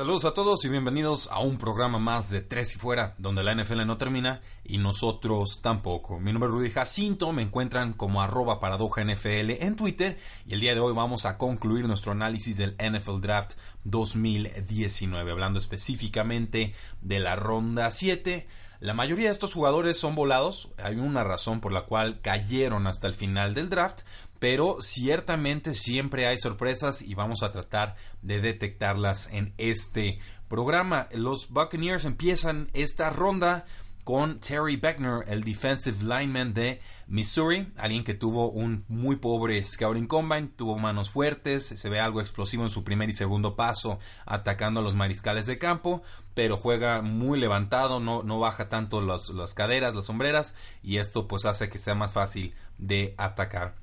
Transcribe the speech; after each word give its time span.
Saludos 0.00 0.24
a 0.24 0.32
todos 0.32 0.64
y 0.64 0.70
bienvenidos 0.70 1.28
a 1.30 1.40
un 1.40 1.58
programa 1.58 1.98
más 1.98 2.30
de 2.30 2.40
Tres 2.40 2.74
y 2.74 2.78
Fuera, 2.78 3.14
donde 3.18 3.42
la 3.42 3.54
NFL 3.54 3.84
no 3.84 3.98
termina 3.98 4.40
y 4.64 4.78
nosotros 4.78 5.60
tampoco. 5.60 6.18
Mi 6.18 6.32
nombre 6.32 6.48
es 6.48 6.54
Rudy 6.54 6.70
Jacinto, 6.70 7.34
me 7.34 7.42
encuentran 7.42 7.92
como 7.92 8.22
arroba 8.22 8.60
paradoja 8.60 9.04
NFL 9.04 9.60
en 9.60 9.76
Twitter 9.76 10.18
y 10.46 10.54
el 10.54 10.60
día 10.60 10.72
de 10.72 10.80
hoy 10.80 10.94
vamos 10.94 11.26
a 11.26 11.36
concluir 11.36 11.86
nuestro 11.86 12.12
análisis 12.12 12.56
del 12.56 12.76
NFL 12.82 13.20
Draft 13.20 13.58
2019, 13.84 15.32
hablando 15.32 15.58
específicamente 15.58 16.72
de 17.02 17.18
la 17.20 17.36
ronda 17.36 17.90
7. 17.90 18.48
La 18.80 18.94
mayoría 18.94 19.26
de 19.26 19.32
estos 19.32 19.52
jugadores 19.52 19.98
son 19.98 20.14
volados, 20.14 20.70
hay 20.82 20.96
una 20.96 21.24
razón 21.24 21.60
por 21.60 21.72
la 21.72 21.82
cual 21.82 22.22
cayeron 22.22 22.86
hasta 22.86 23.06
el 23.06 23.12
final 23.12 23.52
del 23.52 23.68
draft, 23.68 24.00
pero 24.40 24.78
ciertamente 24.80 25.74
siempre 25.74 26.26
hay 26.26 26.38
sorpresas 26.38 27.02
y 27.02 27.14
vamos 27.14 27.44
a 27.44 27.52
tratar 27.52 27.94
de 28.22 28.40
detectarlas 28.40 29.28
en 29.30 29.54
este 29.58 30.18
programa. 30.48 31.08
Los 31.12 31.50
Buccaneers 31.50 32.06
empiezan 32.06 32.70
esta 32.72 33.10
ronda 33.10 33.66
con 34.02 34.40
Terry 34.40 34.76
Beckner, 34.76 35.24
el 35.28 35.44
defensive 35.44 36.02
lineman 36.02 36.54
de 36.54 36.80
Missouri, 37.06 37.70
alguien 37.76 38.02
que 38.02 38.14
tuvo 38.14 38.50
un 38.50 38.84
muy 38.88 39.16
pobre 39.16 39.62
scouting 39.62 40.06
combine, 40.06 40.48
tuvo 40.48 40.78
manos 40.78 41.10
fuertes, 41.10 41.66
se 41.66 41.88
ve 41.90 42.00
algo 42.00 42.22
explosivo 42.22 42.62
en 42.62 42.70
su 42.70 42.82
primer 42.82 43.10
y 43.10 43.12
segundo 43.12 43.56
paso 43.56 43.98
atacando 44.24 44.80
a 44.80 44.82
los 44.82 44.94
mariscales 44.94 45.46
de 45.46 45.58
campo, 45.58 46.02
pero 46.34 46.56
juega 46.56 47.02
muy 47.02 47.38
levantado, 47.38 48.00
no, 48.00 48.22
no 48.22 48.38
baja 48.38 48.70
tanto 48.70 49.02
las 49.02 49.54
caderas, 49.54 49.94
las 49.94 50.06
sombreras, 50.06 50.54
y 50.82 50.96
esto 50.96 51.28
pues 51.28 51.44
hace 51.44 51.68
que 51.68 51.78
sea 51.78 51.94
más 51.94 52.14
fácil 52.14 52.54
de 52.78 53.14
atacar. 53.18 53.74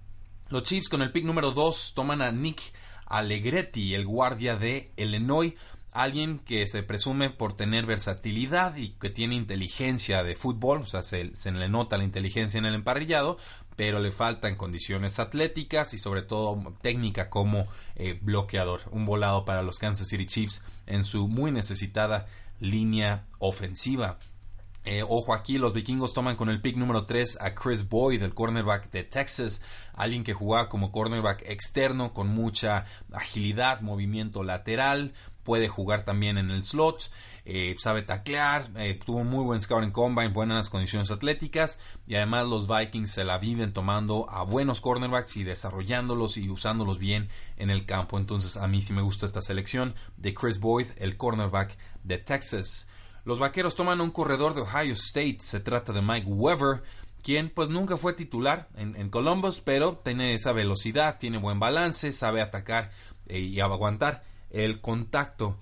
Los 0.50 0.64
Chiefs 0.64 0.88
con 0.88 1.02
el 1.02 1.12
pick 1.12 1.26
número 1.26 1.52
2 1.52 1.92
toman 1.94 2.22
a 2.22 2.32
Nick 2.32 2.62
Allegretti, 3.06 3.96
el 3.96 4.06
guardia 4.06 4.56
de 4.56 4.92
Illinois, 4.96 5.54
alguien 5.92 6.40
que 6.40 6.68
se 6.68 6.84
presume 6.84 7.30
por 7.30 7.58
tener 7.58 7.86
versatilidad 7.86 8.78
y 8.78 8.92
que 8.92 9.10
tiene 9.10 9.36
inteligencia 9.36 10.24
de 10.24 10.38
fútbol, 10.38 10.84
o 10.84 10.86
sea, 10.86 11.04
se, 11.04 11.26
le 11.26 11.70
nota 11.70 11.98
la 11.98 12.06
inteligencia 12.06 12.60
en 12.60 12.66
el 12.66 12.76
emparrillado, 12.76 13.38
pero 13.76 14.00
le 14.00 14.14
falta 14.14 14.48
en 14.48 14.56
condiciones 14.56 15.20
atléticas 15.20 15.94
y 15.94 15.98
sobre 15.98 16.22
todo 16.22 16.74
técnica 16.82 17.30
como 17.30 17.68
eh, 17.96 18.18
bloqueador. 18.22 18.84
Un 18.92 19.06
volado 19.06 19.44
para 19.44 19.64
los 19.64 19.80
Kansas 19.80 20.08
City 20.08 20.28
Chiefs 20.28 20.64
en 20.86 21.04
su 21.04 21.28
muy 21.28 21.52
necesitada 21.52 22.28
línea 22.62 23.26
ofensiva. 23.40 24.18
Eh, 24.90 25.04
ojo 25.06 25.34
aquí, 25.34 25.58
los 25.58 25.74
vikingos 25.74 26.14
toman 26.14 26.38
con 26.38 26.48
el 26.48 26.62
pick 26.62 26.78
número 26.78 27.06
3 27.06 27.40
a 27.42 27.54
Chris 27.54 27.90
Boyd, 27.90 28.24
el 28.24 28.34
cornerback 28.34 28.90
de 28.90 29.04
Texas, 29.04 29.62
alguien 29.94 30.24
que 30.24 30.34
jugaba 30.34 30.70
como 30.70 30.94
cornerback 30.94 31.42
externo 31.46 32.14
con 32.14 32.30
mucha 32.30 32.86
agilidad, 33.12 33.82
movimiento 33.82 34.44
lateral, 34.44 35.14
puede 35.44 35.68
jugar 35.68 36.04
también 36.04 36.38
en 36.38 36.52
el 36.52 36.64
slot, 36.64 37.12
eh, 37.44 37.76
sabe 37.80 38.02
taclear, 38.02 38.72
eh, 38.78 38.98
tuvo 39.06 39.26
muy 39.26 39.44
buen 39.44 39.60
scouting 39.60 39.92
combine, 39.92 40.30
buenas 40.30 40.70
condiciones 40.70 41.12
atléticas 41.12 41.80
y 42.08 42.16
además 42.16 42.48
los 42.48 42.66
Vikings 42.66 43.12
se 43.12 43.26
la 43.26 43.40
viven 43.40 43.74
tomando 43.74 44.30
a 44.30 44.44
buenos 44.44 44.80
cornerbacks 44.80 45.36
y 45.36 45.44
desarrollándolos 45.44 46.38
y 46.38 46.50
usándolos 46.50 46.98
bien 46.98 47.28
en 47.58 47.72
el 47.72 47.86
campo. 47.86 48.18
Entonces 48.18 48.56
a 48.56 48.70
mí 48.70 48.82
sí 48.82 48.94
me 48.94 49.02
gusta 49.02 49.26
esta 49.26 49.42
selección 49.42 49.96
de 50.16 50.34
Chris 50.34 50.62
Boyd, 50.62 50.88
el 50.96 51.18
cornerback 51.18 51.78
de 52.06 52.20
Texas. 52.20 52.88
Los 53.28 53.40
vaqueros 53.40 53.76
toman 53.76 54.00
un 54.00 54.12
corredor 54.12 54.54
de 54.54 54.62
Ohio 54.62 54.94
State. 54.94 55.40
Se 55.42 55.60
trata 55.60 55.92
de 55.92 56.02
Mike 56.02 56.28
Weber, 56.28 56.82
quien 57.22 57.50
pues 57.50 57.68
nunca 57.68 57.98
fue 57.98 58.14
titular 58.14 58.70
en, 58.78 59.10
Columbus, 59.10 59.60
pero 59.60 59.98
tiene 59.98 60.34
esa 60.34 60.54
velocidad, 60.54 61.18
tiene 61.20 61.38
buen 61.38 61.60
balance, 61.60 62.14
sabe 62.14 62.42
atacar 62.42 62.90
eh, 63.26 63.40
y 63.40 63.60
aguantar 63.60 64.24
el 64.50 64.80
contacto. 64.80 65.58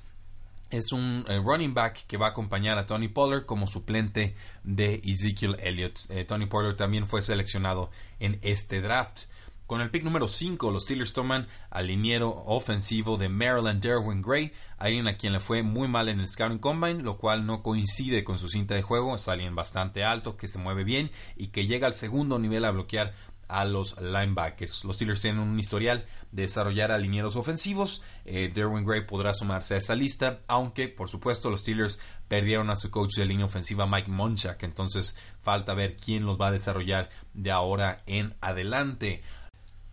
Es 0.69 0.91
un 0.91 1.25
eh, 1.27 1.41
running 1.43 1.73
back 1.73 2.05
que 2.05 2.17
va 2.17 2.27
a 2.27 2.29
acompañar 2.29 2.77
a 2.77 2.85
Tony 2.85 3.07
Pollard 3.07 3.47
como 3.47 3.65
suplente 3.65 4.35
de 4.63 5.01
Ezekiel 5.03 5.57
Elliott. 5.59 6.01
Eh, 6.09 6.23
Tony 6.23 6.45
Pollard 6.45 6.75
también 6.75 7.07
fue 7.07 7.23
seleccionado 7.23 7.89
en 8.19 8.37
este 8.43 8.79
draft. 8.79 9.21
Con 9.67 9.81
el 9.81 9.89
pick 9.89 10.03
número 10.03 10.27
5, 10.27 10.69
los 10.69 10.83
Steelers 10.83 11.13
toman 11.13 11.47
al 11.71 11.87
liniero 11.87 12.29
ofensivo 12.45 13.17
de 13.17 13.29
Maryland, 13.29 13.81
Derwin 13.81 14.21
Gray, 14.21 14.53
alguien 14.77 15.07
a 15.07 15.15
quien 15.15 15.33
le 15.33 15.39
fue 15.39 15.63
muy 15.63 15.87
mal 15.87 16.07
en 16.07 16.19
el 16.19 16.27
Scouting 16.27 16.59
Combine, 16.59 17.01
lo 17.01 17.17
cual 17.17 17.47
no 17.47 17.63
coincide 17.63 18.23
con 18.23 18.37
su 18.37 18.47
cinta 18.47 18.75
de 18.75 18.83
juego. 18.83 19.15
Es 19.15 19.27
alguien 19.27 19.55
bastante 19.55 20.03
alto, 20.03 20.37
que 20.37 20.47
se 20.47 20.59
mueve 20.59 20.83
bien 20.83 21.09
y 21.35 21.47
que 21.47 21.65
llega 21.65 21.87
al 21.87 21.95
segundo 21.95 22.37
nivel 22.37 22.63
a 22.63 22.69
bloquear 22.69 23.15
a 23.47 23.65
los 23.65 23.99
linebackers. 23.99 24.83
Los 24.83 24.97
Steelers 24.97 25.21
tienen 25.21 25.41
un 25.41 25.59
historial 25.59 26.05
de 26.31 26.43
desarrollar 26.43 26.91
a 26.91 26.99
linieros 26.99 27.35
ofensivos. 27.35 28.03
Eh, 28.25 28.51
Derwin 28.53 28.85
Gray 28.85 29.07
podrá 29.07 29.33
sumarse 29.33 29.73
a 29.73 29.77
esa 29.77 29.95
lista, 29.95 30.41
aunque 30.47 30.89
por 30.89 31.09
supuesto 31.09 31.49
los 31.49 31.61
Steelers 31.61 31.97
perdieron 32.27 32.69
a 32.69 32.75
su 32.75 32.91
coach 32.91 33.15
de 33.15 33.25
línea 33.25 33.45
ofensiva 33.45 33.87
Mike 33.87 34.11
Monchak, 34.11 34.61
entonces 34.61 35.15
falta 35.41 35.73
ver 35.73 35.97
quién 35.97 36.25
los 36.25 36.39
va 36.39 36.47
a 36.47 36.51
desarrollar 36.51 37.09
de 37.33 37.51
ahora 37.51 38.03
en 38.05 38.35
adelante. 38.41 39.23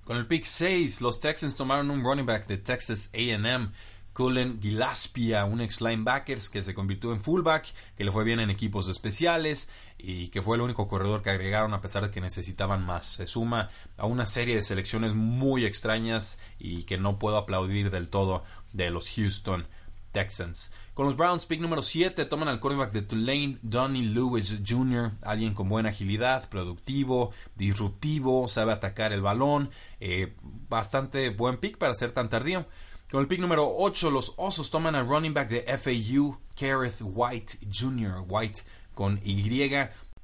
Con 0.04 0.16
el 0.16 0.26
pick 0.26 0.44
6, 0.44 1.00
los 1.00 1.20
Texans 1.20 1.54
tomaron 1.54 1.88
un 1.88 2.02
running 2.02 2.26
back 2.26 2.48
de 2.48 2.58
Texas 2.58 3.08
AM, 3.14 3.72
Cullen 4.12 4.60
Gillaspia, 4.60 5.44
un 5.44 5.60
ex 5.60 5.80
linebacker 5.80 6.40
que 6.52 6.64
se 6.64 6.74
convirtió 6.74 7.12
en 7.12 7.20
fullback, 7.20 7.72
que 7.96 8.02
le 8.02 8.10
fue 8.10 8.24
bien 8.24 8.40
en 8.40 8.50
equipos 8.50 8.88
especiales 8.88 9.68
y 9.98 10.26
que 10.28 10.42
fue 10.42 10.56
el 10.56 10.62
único 10.62 10.88
corredor 10.88 11.22
que 11.22 11.30
agregaron 11.30 11.72
a 11.72 11.80
pesar 11.80 12.02
de 12.02 12.10
que 12.10 12.20
necesitaban 12.20 12.84
más. 12.84 13.06
Se 13.06 13.28
suma 13.28 13.70
a 13.96 14.06
una 14.06 14.26
serie 14.26 14.56
de 14.56 14.64
selecciones 14.64 15.14
muy 15.14 15.64
extrañas 15.64 16.36
y 16.58 16.82
que 16.82 16.98
no 16.98 17.20
puedo 17.20 17.36
aplaudir 17.36 17.90
del 17.90 18.10
todo 18.10 18.42
de 18.72 18.90
los 18.90 19.08
Houston 19.08 19.68
Texans. 20.12 20.72
Con 20.94 21.06
los 21.06 21.16
Browns, 21.16 21.46
pick 21.46 21.60
número 21.60 21.82
7, 21.82 22.26
toman 22.26 22.48
al 22.48 22.60
quarterback 22.60 22.92
de 22.92 23.02
Tulane, 23.02 23.58
Donnie 23.62 24.04
Lewis 24.04 24.60
Jr., 24.66 25.12
alguien 25.22 25.54
con 25.54 25.68
buena 25.68 25.88
agilidad, 25.88 26.48
productivo, 26.48 27.32
disruptivo, 27.56 28.46
sabe 28.46 28.72
atacar 28.72 29.12
el 29.12 29.22
balón, 29.22 29.70
eh, 30.00 30.34
bastante 30.68 31.30
buen 31.30 31.56
pick 31.56 31.78
para 31.78 31.94
ser 31.94 32.12
tan 32.12 32.28
tardío. 32.28 32.66
Con 33.10 33.20
el 33.20 33.26
pick 33.26 33.40
número 33.40 33.68
8, 33.76 34.10
los 34.10 34.34
Osos 34.36 34.70
toman 34.70 34.94
al 34.94 35.08
running 35.08 35.34
back 35.34 35.48
de 35.48 35.62
FAU, 35.78 36.38
Kareth 36.54 37.00
White 37.00 37.58
Jr., 37.70 38.24
White 38.28 38.62
con 38.94 39.18
Y, 39.24 39.42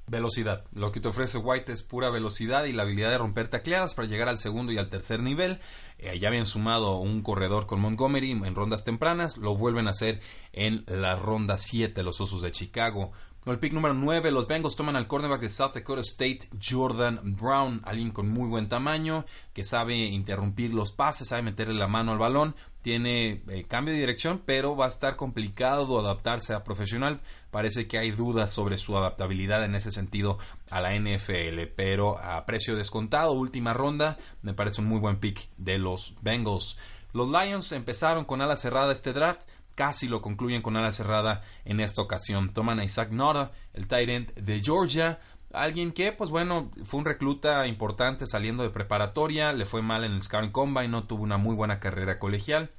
Velocidad. 0.09 0.63
Lo 0.73 0.91
que 0.91 0.99
te 0.99 1.07
ofrece 1.07 1.37
White 1.37 1.71
es 1.71 1.83
pura 1.83 2.09
velocidad 2.09 2.65
y 2.65 2.73
la 2.73 2.83
habilidad 2.83 3.11
de 3.11 3.17
romper 3.17 3.47
tacleadas 3.47 3.93
para 3.93 4.07
llegar 4.07 4.27
al 4.27 4.39
segundo 4.39 4.71
y 4.71 4.77
al 4.77 4.89
tercer 4.89 5.21
nivel. 5.21 5.59
Eh, 5.99 6.17
ya 6.19 6.29
habían 6.29 6.45
sumado 6.45 6.97
un 6.97 7.21
corredor 7.21 7.67
con 7.67 7.79
Montgomery 7.79 8.31
en 8.31 8.55
rondas 8.55 8.83
tempranas. 8.83 9.37
Lo 9.37 9.55
vuelven 9.55 9.87
a 9.87 9.91
hacer 9.91 10.19
en 10.51 10.83
la 10.87 11.15
ronda 11.15 11.57
7 11.57 12.01
los 12.03 12.21
Osos 12.21 12.41
de 12.41 12.51
Chicago. 12.51 13.11
El 13.51 13.59
pick 13.59 13.73
número 13.73 13.93
9, 13.93 14.31
los 14.31 14.47
Bengals 14.47 14.75
toman 14.75 14.95
al 14.95 15.07
cornerback 15.07 15.41
de 15.41 15.49
South 15.49 15.73
Dakota 15.73 16.01
State, 16.01 16.49
Jordan 16.61 17.35
Brown, 17.35 17.81
alguien 17.83 18.11
con 18.11 18.29
muy 18.29 18.47
buen 18.47 18.69
tamaño, 18.69 19.25
que 19.53 19.63
sabe 19.63 19.95
interrumpir 19.95 20.73
los 20.73 20.91
pases, 20.91 21.29
sabe 21.29 21.41
meterle 21.41 21.73
la 21.73 21.87
mano 21.87 22.11
al 22.11 22.19
balón, 22.19 22.55
tiene 22.81 23.41
eh, 23.47 23.65
cambio 23.67 23.93
de 23.93 23.99
dirección, 23.99 24.43
pero 24.45 24.75
va 24.75 24.85
a 24.85 24.89
estar 24.89 25.15
complicado 25.15 25.99
adaptarse 25.99 26.53
a 26.53 26.63
profesional. 26.63 27.21
Parece 27.49 27.87
que 27.87 27.97
hay 27.97 28.11
dudas 28.11 28.51
sobre 28.51 28.77
su 28.77 28.95
adaptabilidad 28.95 29.63
en 29.63 29.75
ese 29.75 29.91
sentido 29.91 30.37
a 30.69 30.79
la 30.79 30.93
NFL, 30.93 31.71
pero 31.75 32.19
a 32.19 32.45
precio 32.45 32.75
descontado, 32.75 33.31
última 33.31 33.73
ronda, 33.73 34.17
me 34.43 34.53
parece 34.53 34.81
un 34.81 34.87
muy 34.87 34.99
buen 34.99 35.17
pick 35.17 35.49
de 35.57 35.79
los 35.79 36.13
Bengals. 36.21 36.77
Los 37.11 37.29
Lions 37.31 37.71
empezaron 37.71 38.23
con 38.23 38.41
ala 38.41 38.55
cerrada 38.55 38.93
este 38.93 39.13
draft 39.13 39.41
casi 39.79 40.09
lo 40.09 40.21
concluyen 40.21 40.61
con 40.61 40.75
ala 40.75 40.91
cerrada 40.91 41.41
en 41.63 41.79
esta 41.79 42.01
ocasión. 42.01 42.51
Toman 42.51 42.81
a 42.81 42.83
Isaac 42.83 43.11
Nora, 43.11 43.53
el 43.71 43.87
tight 43.87 44.09
end 44.09 44.33
de 44.33 44.61
Georgia, 44.61 45.21
alguien 45.53 45.93
que, 45.93 46.11
pues 46.11 46.31
bueno, 46.31 46.69
fue 46.83 46.99
un 46.99 47.05
recluta 47.05 47.65
importante 47.65 48.27
saliendo 48.27 48.63
de 48.63 48.71
preparatoria, 48.71 49.53
le 49.53 49.63
fue 49.63 49.81
mal 49.81 50.03
en 50.03 50.11
el 50.11 50.21
Scouting 50.21 50.51
Combine, 50.51 50.89
no 50.89 51.05
tuvo 51.05 51.23
una 51.23 51.37
muy 51.37 51.55
buena 51.55 51.79
carrera 51.79 52.19
colegial, 52.19 52.71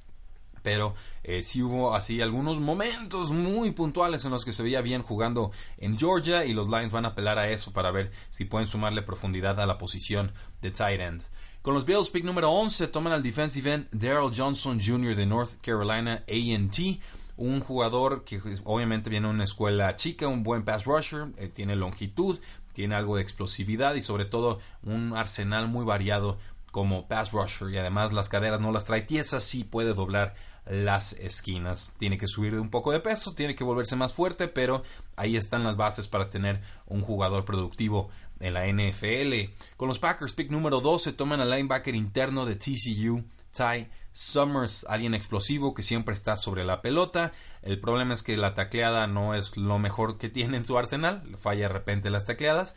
pero 0.61 0.93
eh, 1.23 1.41
sí 1.41 1.63
hubo 1.63 1.95
así 1.95 2.21
algunos 2.21 2.59
momentos 2.59 3.31
muy 3.31 3.71
puntuales 3.71 4.23
en 4.25 4.31
los 4.31 4.45
que 4.45 4.53
se 4.53 4.61
veía 4.61 4.81
bien 4.81 5.01
jugando 5.01 5.49
en 5.79 5.97
Georgia 5.97 6.45
y 6.45 6.53
los 6.53 6.69
Lions 6.69 6.91
van 6.91 7.05
a 7.05 7.09
apelar 7.09 7.39
a 7.39 7.49
eso 7.49 7.73
para 7.73 7.89
ver 7.89 8.11
si 8.29 8.45
pueden 8.45 8.67
sumarle 8.67 9.01
profundidad 9.01 9.59
a 9.59 9.65
la 9.65 9.79
posición 9.79 10.33
de 10.61 10.69
tight 10.69 11.01
end. 11.01 11.23
Con 11.61 11.75
los 11.75 11.85
Bills, 11.85 12.09
pick 12.09 12.23
número 12.23 12.49
11, 12.49 12.87
toman 12.87 13.13
al 13.13 13.21
defensive 13.21 13.71
end 13.71 13.87
Daryl 13.91 14.33
Johnson 14.35 14.81
Jr. 14.83 15.15
de 15.15 15.27
North 15.27 15.61
Carolina 15.61 16.23
A&T 16.27 16.99
un 17.37 17.59
jugador 17.59 18.23
que 18.23 18.41
obviamente 18.63 19.11
viene 19.11 19.27
de 19.27 19.33
una 19.33 19.43
escuela 19.43 19.95
chica, 19.95 20.27
un 20.27 20.41
buen 20.41 20.63
pass 20.63 20.85
rusher, 20.85 21.27
eh, 21.37 21.47
tiene 21.49 21.75
longitud, 21.75 22.39
tiene 22.73 22.95
algo 22.95 23.17
de 23.17 23.21
explosividad 23.21 23.93
y 23.93 24.01
sobre 24.01 24.25
todo 24.25 24.59
un 24.83 25.15
arsenal 25.15 25.67
muy 25.67 25.85
variado 25.85 26.39
como 26.71 27.07
pass 27.07 27.31
rusher 27.31 27.69
y 27.69 27.77
además 27.77 28.11
las 28.11 28.29
caderas 28.29 28.59
no 28.59 28.71
las 28.71 28.85
trae 28.85 29.01
tiesas, 29.01 29.43
sí 29.43 29.63
puede 29.63 29.93
doblar 29.93 30.33
las 30.65 31.13
esquinas. 31.13 31.91
Tiene 31.97 32.17
que 32.17 32.27
subir 32.27 32.53
de 32.53 32.59
un 32.59 32.69
poco 32.69 32.91
de 32.91 32.99
peso, 32.99 33.33
tiene 33.33 33.55
que 33.55 33.63
volverse 33.63 33.95
más 33.95 34.13
fuerte, 34.13 34.47
pero 34.47 34.83
ahí 35.15 35.35
están 35.35 35.63
las 35.63 35.77
bases 35.77 36.07
para 36.07 36.29
tener 36.29 36.61
un 36.87 37.01
jugador 37.01 37.45
productivo 37.45 38.09
en 38.41 38.53
la 38.53 38.67
NFL. 38.67 39.53
Con 39.77 39.87
los 39.87 39.99
Packers, 39.99 40.33
pick 40.33 40.51
número 40.51 40.81
12, 40.81 41.13
toman 41.13 41.39
al 41.39 41.49
linebacker 41.49 41.95
interno 41.95 42.45
de 42.45 42.55
TCU, 42.55 43.23
Ty 43.51 43.87
Summers, 44.13 44.85
alguien 44.89 45.13
explosivo 45.13 45.73
que 45.73 45.83
siempre 45.83 46.13
está 46.13 46.35
sobre 46.35 46.65
la 46.65 46.81
pelota. 46.81 47.31
El 47.61 47.79
problema 47.79 48.13
es 48.13 48.23
que 48.23 48.35
la 48.37 48.53
tacleada 48.53 49.07
no 49.07 49.33
es 49.33 49.55
lo 49.55 49.79
mejor 49.79 50.17
que 50.17 50.29
tiene 50.29 50.57
en 50.57 50.65
su 50.65 50.77
arsenal, 50.77 51.23
falla 51.37 51.67
de 51.67 51.73
repente 51.73 52.09
las 52.09 52.25
tacleadas. 52.25 52.75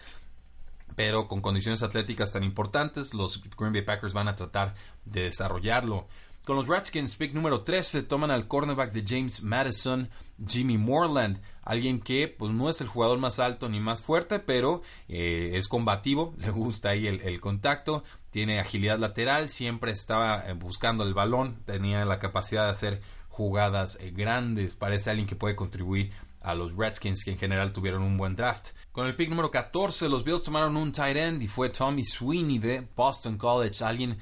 Pero 0.97 1.27
con 1.27 1.41
condiciones 1.41 1.83
atléticas 1.83 2.33
tan 2.33 2.45
importantes, 2.45 3.15
los 3.15 3.43
Green 3.57 3.73
Bay 3.73 3.83
Packers 3.83 4.13
van 4.13 4.29
a 4.29 4.37
tratar 4.37 4.75
de 5.05 5.23
desarrollarlo. 5.23 6.07
Con 6.45 6.57
los 6.57 6.69
Redskins, 6.69 7.17
pick 7.17 7.33
número 7.33 7.63
13, 7.63 8.03
toman 8.03 8.31
al 8.31 8.47
cornerback 8.47 8.93
de 8.93 9.03
James 9.07 9.43
Madison, 9.43 10.11
Jimmy 10.47 10.77
Moreland, 10.77 11.41
alguien 11.63 12.01
que 12.01 12.29
pues 12.29 12.53
no 12.53 12.69
es 12.69 12.83
el 12.83 12.87
jugador 12.87 13.19
más 13.19 13.39
alto 13.39 13.71
ni 13.71 13.81
más 13.81 14.03
fuerte, 14.03 14.41
pero 14.41 14.83
eh, 15.09 15.53
es 15.55 15.69
combativo, 15.69 16.35
le 16.39 16.51
gusta 16.51 16.91
ahí 16.91 17.07
el, 17.07 17.41
contacto, 17.41 18.05
tiene 18.29 18.61
agilidad 18.61 18.99
lateral, 18.99 19.49
siempre 19.49 19.93
estaba 19.93 20.47
eh, 20.47 20.53
buscando 20.53 21.05
el 21.05 21.15
balón, 21.15 21.63
tenía 21.65 22.05
la 22.05 22.19
capacidad 22.19 22.67
de 22.67 22.73
hacer 22.73 23.01
jugadas 23.31 23.99
eh, 24.03 24.11
grandes, 24.11 24.75
parece 24.75 25.09
alguien 25.09 25.27
que 25.27 25.37
puede 25.37 25.57
contribuir 25.57 26.13
a 26.43 26.55
los 26.55 26.77
Redskins 26.77 27.25
que 27.25 27.31
en 27.31 27.39
general 27.39 27.73
tuvieron 27.73 28.03
un 28.03 28.19
buen 28.19 28.37
draft. 28.37 28.73
Con 28.93 29.07
el 29.07 29.17
pick 29.17 29.31
número 29.31 29.51
14 29.51 30.11
los 30.11 30.25
Bills 30.25 30.43
tomaron 30.43 30.77
un 30.77 30.93
tight 30.93 31.17
end 31.17 31.43
y 31.43 31.49
fue 31.49 31.71
Tommy 31.71 32.05
Sweeney 32.05 32.59
de 32.59 32.87
Boston 32.95 33.39
College, 33.39 33.83
alguien 33.83 34.19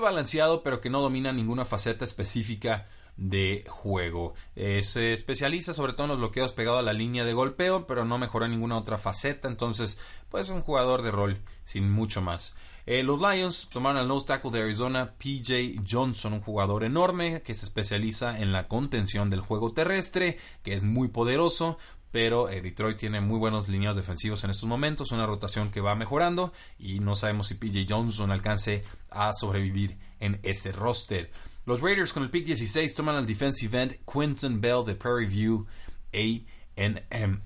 balanceado 0.00 0.62
pero 0.62 0.80
que 0.80 0.90
no 0.90 1.00
domina 1.00 1.32
ninguna 1.32 1.64
faceta 1.64 2.04
específica 2.04 2.88
de 3.16 3.64
juego. 3.68 4.34
Eh, 4.56 4.82
se 4.82 5.12
especializa 5.12 5.74
sobre 5.74 5.92
todo 5.92 6.04
en 6.04 6.10
los 6.10 6.18
bloqueos 6.18 6.52
pegados 6.52 6.80
a 6.80 6.82
la 6.82 6.92
línea 6.92 7.24
de 7.24 7.32
golpeo, 7.32 7.86
pero 7.86 8.04
no 8.04 8.18
mejora 8.18 8.48
ninguna 8.48 8.78
otra 8.78 8.98
faceta, 8.98 9.48
entonces 9.48 9.98
pues 10.28 10.48
un 10.48 10.62
jugador 10.62 11.02
de 11.02 11.10
rol 11.10 11.42
sin 11.64 11.90
mucho 11.90 12.22
más. 12.22 12.54
Eh, 12.84 13.04
los 13.04 13.20
Lions 13.20 13.68
tomaron 13.68 14.00
al 14.00 14.08
nose 14.08 14.26
tackle 14.26 14.50
de 14.50 14.62
Arizona, 14.62 15.14
PJ 15.16 15.82
Johnson, 15.88 16.32
un 16.32 16.40
jugador 16.40 16.82
enorme 16.82 17.42
que 17.42 17.54
se 17.54 17.64
especializa 17.64 18.40
en 18.40 18.52
la 18.52 18.66
contención 18.66 19.30
del 19.30 19.40
juego 19.40 19.72
terrestre, 19.72 20.38
que 20.64 20.74
es 20.74 20.82
muy 20.82 21.06
poderoso, 21.06 21.78
pero 22.12 22.48
eh, 22.48 22.60
Detroit 22.60 22.98
tiene 22.98 23.20
muy 23.20 23.38
buenos 23.38 23.68
líneas 23.68 23.96
defensivos 23.96 24.44
en 24.44 24.50
estos 24.50 24.68
momentos, 24.68 25.10
una 25.10 25.26
rotación 25.26 25.70
que 25.70 25.80
va 25.80 25.96
mejorando 25.96 26.52
y 26.78 27.00
no 27.00 27.16
sabemos 27.16 27.48
si 27.48 27.54
PJ 27.54 27.86
Johnson 27.88 28.30
alcance 28.30 28.84
a 29.10 29.32
sobrevivir 29.32 29.98
en 30.20 30.38
ese 30.44 30.70
roster. 30.70 31.30
Los 31.64 31.80
Raiders 31.80 32.12
con 32.12 32.22
el 32.22 32.30
pick 32.30 32.44
16 32.44 32.94
toman 32.94 33.16
al 33.16 33.26
defensive 33.26 33.80
end 33.80 33.98
Quinton 34.04 34.60
Bell 34.60 34.84
de 34.84 34.94
Prairie 34.94 35.28
View 35.28 35.66
A&M. 36.12 37.40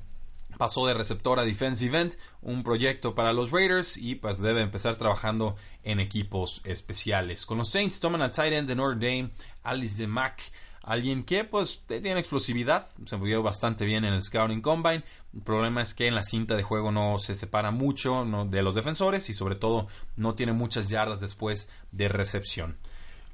Pasó 0.58 0.86
de 0.86 0.94
receptor 0.94 1.38
a 1.38 1.44
defensive 1.44 2.00
end, 2.00 2.16
un 2.40 2.62
proyecto 2.62 3.14
para 3.14 3.34
los 3.34 3.50
Raiders 3.52 3.96
y 3.96 4.14
pues 4.16 4.38
debe 4.38 4.62
empezar 4.62 4.96
trabajando 4.96 5.54
en 5.84 6.00
equipos 6.00 6.62
especiales. 6.64 7.46
Con 7.46 7.58
los 7.58 7.70
Saints 7.70 8.00
toman 8.00 8.22
al 8.22 8.32
tight 8.32 8.54
end 8.54 8.68
de 8.68 8.74
Notre 8.74 9.06
Dame, 9.06 9.30
Alice 9.62 10.06
Mack 10.06 10.50
Alguien 10.86 11.24
que 11.24 11.42
pues 11.42 11.82
tiene 11.88 12.20
explosividad, 12.20 12.86
se 13.06 13.16
movió 13.16 13.42
bastante 13.42 13.84
bien 13.84 14.04
en 14.04 14.14
el 14.14 14.22
Scouting 14.22 14.62
Combine. 14.62 15.02
El 15.34 15.42
problema 15.42 15.82
es 15.82 15.94
que 15.94 16.06
en 16.06 16.14
la 16.14 16.22
cinta 16.22 16.54
de 16.54 16.62
juego 16.62 16.92
no 16.92 17.18
se 17.18 17.34
separa 17.34 17.72
mucho 17.72 18.24
de 18.48 18.62
los 18.62 18.76
defensores 18.76 19.28
y 19.28 19.34
sobre 19.34 19.56
todo 19.56 19.88
no 20.14 20.36
tiene 20.36 20.52
muchas 20.52 20.88
yardas 20.88 21.18
después 21.18 21.68
de 21.90 22.06
recepción. 22.06 22.78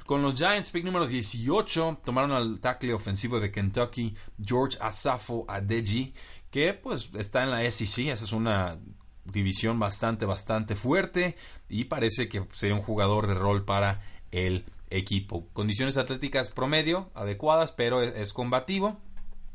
Con 0.06 0.22
los 0.22 0.34
Giants, 0.34 0.70
pick 0.70 0.82
número 0.82 1.06
18, 1.06 2.00
tomaron 2.02 2.32
al 2.32 2.58
tackle 2.58 2.94
ofensivo 2.94 3.38
de 3.38 3.52
Kentucky, 3.52 4.14
George 4.42 4.78
Asafo 4.80 5.44
Adeji, 5.46 6.14
que 6.50 6.72
pues 6.72 7.10
está 7.18 7.42
en 7.42 7.50
la 7.50 7.70
SEC, 7.70 8.08
esa 8.08 8.24
es 8.24 8.32
una 8.32 8.78
división 9.26 9.78
bastante, 9.78 10.24
bastante 10.24 10.74
fuerte 10.74 11.36
y 11.68 11.84
parece 11.84 12.30
que 12.30 12.46
sería 12.52 12.74
un 12.74 12.82
jugador 12.82 13.26
de 13.26 13.34
rol 13.34 13.66
para 13.66 14.00
el 14.30 14.64
equipo. 14.96 15.48
Condiciones 15.52 15.96
atléticas 15.96 16.50
promedio, 16.50 17.10
adecuadas, 17.14 17.72
pero 17.72 18.02
es, 18.02 18.32
combativo. 18.32 19.00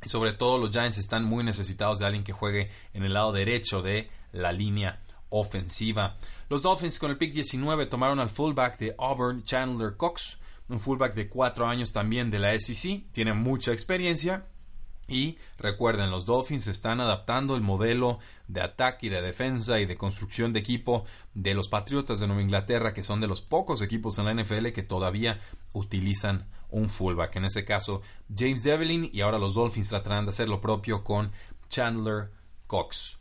Y 0.04 0.10
sobre 0.10 0.34
todo 0.34 0.58
los 0.58 0.72
Giants 0.72 0.98
están 0.98 1.24
muy 1.24 1.44
necesitados 1.44 2.00
de 2.00 2.06
alguien 2.06 2.24
que 2.24 2.34
juegue 2.34 2.70
en 2.94 3.04
el 3.04 3.14
lado 3.14 3.32
derecho 3.32 3.82
de 3.82 4.10
la 4.32 4.52
línea 4.52 5.02
ofensiva. 5.30 6.18
Los 6.50 6.62
Dolphins 6.62 7.00
con 7.00 7.12
el 7.12 7.18
pick 7.18 7.34
19 7.34 7.88
tomaron 7.88 8.20
al 8.20 8.30
fullback 8.30 8.78
de 8.78 8.96
Auburn, 8.98 9.44
Chandler 9.44 9.98
Cox, 9.98 10.38
un 10.70 10.80
fullback 10.80 11.16
de 11.16 11.30
4 11.30 11.68
años 11.68 11.92
también 11.92 12.30
de 12.30 12.40
la 12.40 12.58
SEC, 12.60 13.12
tiene 13.12 13.34
mucha 13.34 13.72
experiencia 13.72 14.46
y 15.08 15.38
recuerden, 15.58 16.12
los 16.12 16.26
Dolphins 16.26 16.68
están 16.68 17.00
adaptando 17.00 17.56
el 17.56 17.62
modelo 17.62 18.20
de 18.48 18.62
ataque 18.62 19.08
y 19.08 19.10
de 19.10 19.22
defensa 19.22 19.80
y 19.80 19.86
de 19.86 19.98
construcción 19.98 20.54
de 20.54 20.60
equipo 20.60 21.06
de 21.34 21.54
los 21.54 21.70
Patriotas 21.70 22.20
de 22.20 22.28
Nueva 22.28 22.42
Inglaterra, 22.42 22.94
que 22.94 23.04
son 23.04 23.22
de 23.22 23.28
los 23.28 23.42
pocos 23.42 23.82
equipos 23.82 24.20
en 24.20 24.26
la 24.26 24.34
NFL 24.34 24.68
que 24.68 24.84
todavía 24.84 25.40
utilizan 25.74 26.48
un 26.70 26.90
fullback. 26.90 27.38
En 27.38 27.46
ese 27.46 27.64
caso, 27.64 28.02
James 28.36 28.64
Devlin 28.64 29.10
y 29.12 29.22
ahora 29.22 29.40
los 29.40 29.54
Dolphins 29.54 29.90
tratarán 29.90 30.26
de 30.26 30.32
hacer 30.32 30.50
lo 30.50 30.60
propio 30.60 31.04
con 31.04 31.32
Chandler 31.70 32.32
Cox. 32.68 33.18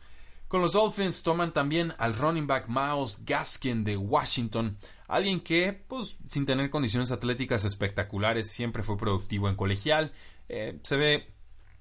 Con 0.49 0.61
los 0.63 0.73
Dolphins 0.73 1.23
toman 1.23 1.53
también 1.53 1.93
al 1.99 2.17
running 2.17 2.47
back 2.47 2.69
Miles 2.69 3.25
Gaskin 3.25 3.83
de 3.83 3.97
Washington, 3.97 4.79
alguien 5.09 5.41
que, 5.41 5.73
pues, 5.73 6.17
sin 6.29 6.47
tener 6.47 6.71
condiciones 6.71 7.11
atléticas 7.11 7.65
espectaculares, 7.65 8.51
siempre 8.51 8.85
fue 8.85 8.97
productivo 8.97 9.49
en 9.49 9.57
colegial. 9.57 10.13
Eh, 10.49 10.79
se 10.85 10.97
ve 10.97 11.36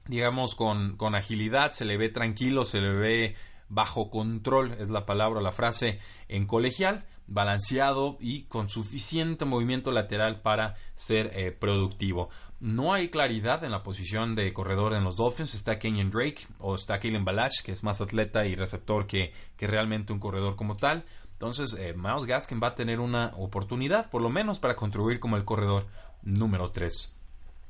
digamos, 0.08 0.56
con, 0.56 0.98
con 0.98 1.16
agilidad, 1.16 1.72
se 1.72 1.86
le 1.86 1.98
ve 1.98 2.10
tranquilo, 2.10 2.66
se 2.66 2.82
le 2.82 2.94
ve 2.94 3.36
bajo 3.70 4.10
control, 4.10 4.74
es 4.80 4.90
la 4.90 5.06
palabra, 5.06 5.42
la 5.42 5.52
frase 5.52 6.00
en 6.28 6.46
colegial, 6.46 7.06
balanceado 7.28 8.18
y 8.20 8.44
con 8.44 8.70
suficiente 8.70 9.46
movimiento 9.46 9.92
lateral 9.92 10.42
para 10.42 10.76
ser 10.94 11.32
eh, 11.34 11.52
productivo. 11.52 12.30
No 12.60 12.94
hay 12.94 13.10
claridad 13.10 13.64
en 13.64 13.72
la 13.72 13.84
posición 13.84 14.36
de 14.36 14.54
corredor 14.54 14.94
en 14.94 15.04
los 15.04 15.16
Dolphins. 15.16 15.54
Está 15.54 15.78
Kenyon 15.78 16.10
Drake 16.10 16.48
o 16.60 16.76
está 16.76 17.00
Kalen 17.00 17.26
Balach, 17.26 17.62
que 17.64 17.72
es 17.72 17.84
más 17.84 18.00
atleta 18.00 18.46
y 18.46 18.56
receptor 18.56 19.08
que, 19.08 19.34
que 19.58 19.68
realmente 19.68 20.14
un 20.14 20.20
corredor 20.20 20.56
como 20.56 20.76
tal. 20.76 21.04
Entonces, 21.34 21.74
eh, 21.74 21.94
Miles 21.96 22.26
Gaskin 22.26 22.62
va 22.64 22.68
a 22.68 22.76
tener 22.76 23.02
una 23.02 23.34
oportunidad, 23.36 24.10
por 24.10 24.22
lo 24.22 24.30
menos, 24.30 24.60
para 24.60 24.76
contribuir 24.76 25.20
como 25.20 25.36
el 25.36 25.44
corredor 25.44 25.86
número 26.24 26.72
3. 26.72 27.15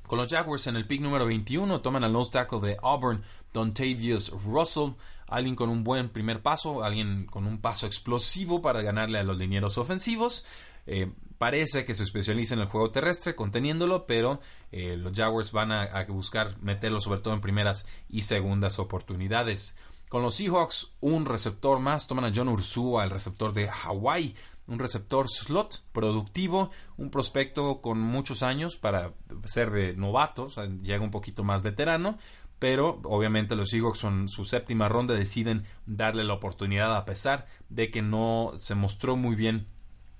Con 0.07 0.19
los 0.19 0.31
Jaguars 0.31 0.67
en 0.67 0.75
el 0.75 0.85
pick 0.85 1.01
número 1.01 1.25
21 1.25 1.81
toman 1.81 2.03
al 2.03 2.13
nose 2.13 2.31
tackle 2.31 2.59
de 2.59 2.77
Auburn, 2.83 3.24
Dontavius 3.53 4.31
Russell, 4.43 4.91
alguien 5.27 5.55
con 5.55 5.69
un 5.69 5.83
buen 5.83 6.09
primer 6.09 6.43
paso, 6.43 6.83
alguien 6.83 7.25
con 7.25 7.47
un 7.47 7.59
paso 7.59 7.88
explosivo 7.88 8.62
para 8.62 8.83
ganarle 8.83 9.17
a 9.17 9.24
los 9.24 9.38
linieros 9.38 9.79
ofensivos. 9.79 10.45
Eh, 10.85 11.12
parece 11.39 11.85
que 11.85 11.95
se 11.95 12.03
especializa 12.03 12.53
en 12.53 12.62
el 12.62 12.67
juego 12.67 12.91
terrestre, 12.91 13.35
conteniéndolo, 13.35 14.05
pero 14.05 14.39
eh, 14.71 14.95
los 14.95 15.13
Jaguars 15.17 15.51
van 15.51 15.71
a, 15.71 16.05
buscar 16.07 16.55
meterlo 16.62 17.01
sobre 17.01 17.19
todo 17.19 17.33
en 17.33 17.41
primeras 17.41 17.88
y 18.07 18.21
segundas 18.21 18.77
oportunidades. 18.77 19.75
Con 20.07 20.21
los 20.21 20.35
Seahawks, 20.35 20.93
un 21.01 21.25
receptor 21.25 21.79
más, 21.79 22.05
toman 22.05 22.25
a 22.25 22.31
John 22.33 22.47
Ursua, 22.47 23.03
el 23.03 23.09
receptor 23.09 23.53
de 23.53 23.69
Hawaii, 23.69 24.35
un 24.67 24.79
receptor 24.79 25.29
slot 25.29 25.84
productivo, 25.91 26.72
un 26.98 27.12
prospecto 27.12 27.81
con 27.81 28.00
muchos 28.00 28.43
años 28.43 28.77
para 28.77 29.13
ser 29.45 29.72
de 29.72 29.95
novatos, 29.95 30.60
llega 30.81 31.03
un 31.03 31.12
poquito 31.12 31.43
más 31.43 31.62
veterano, 31.62 32.17
pero 32.60 33.00
obviamente 33.03 33.55
los 33.55 33.69
Seahawks 33.69 34.03
en 34.05 34.27
su 34.27 34.45
séptima 34.45 34.89
ronda 34.89 35.13
deciden 35.13 35.65
darle 35.86 36.24
la 36.24 36.34
oportunidad 36.34 36.95
a 36.95 37.05
pesar 37.05 37.45
de 37.69 37.91
que 37.91 38.01
no 38.01 38.53
se 38.57 38.75
mostró 38.75 39.15
muy 39.15 39.36
bien 39.36 39.67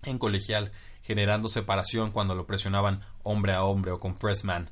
en 0.04 0.20
colegial 0.20 0.72
generando 1.02 1.50
separación 1.50 2.12
cuando 2.12 2.36
lo 2.36 2.48
presionaban 2.48 3.02
hombre 3.24 3.54
a 3.54 3.64
hombre 3.64 3.92
o 3.92 4.00
con 4.00 4.16
pressman. 4.16 4.72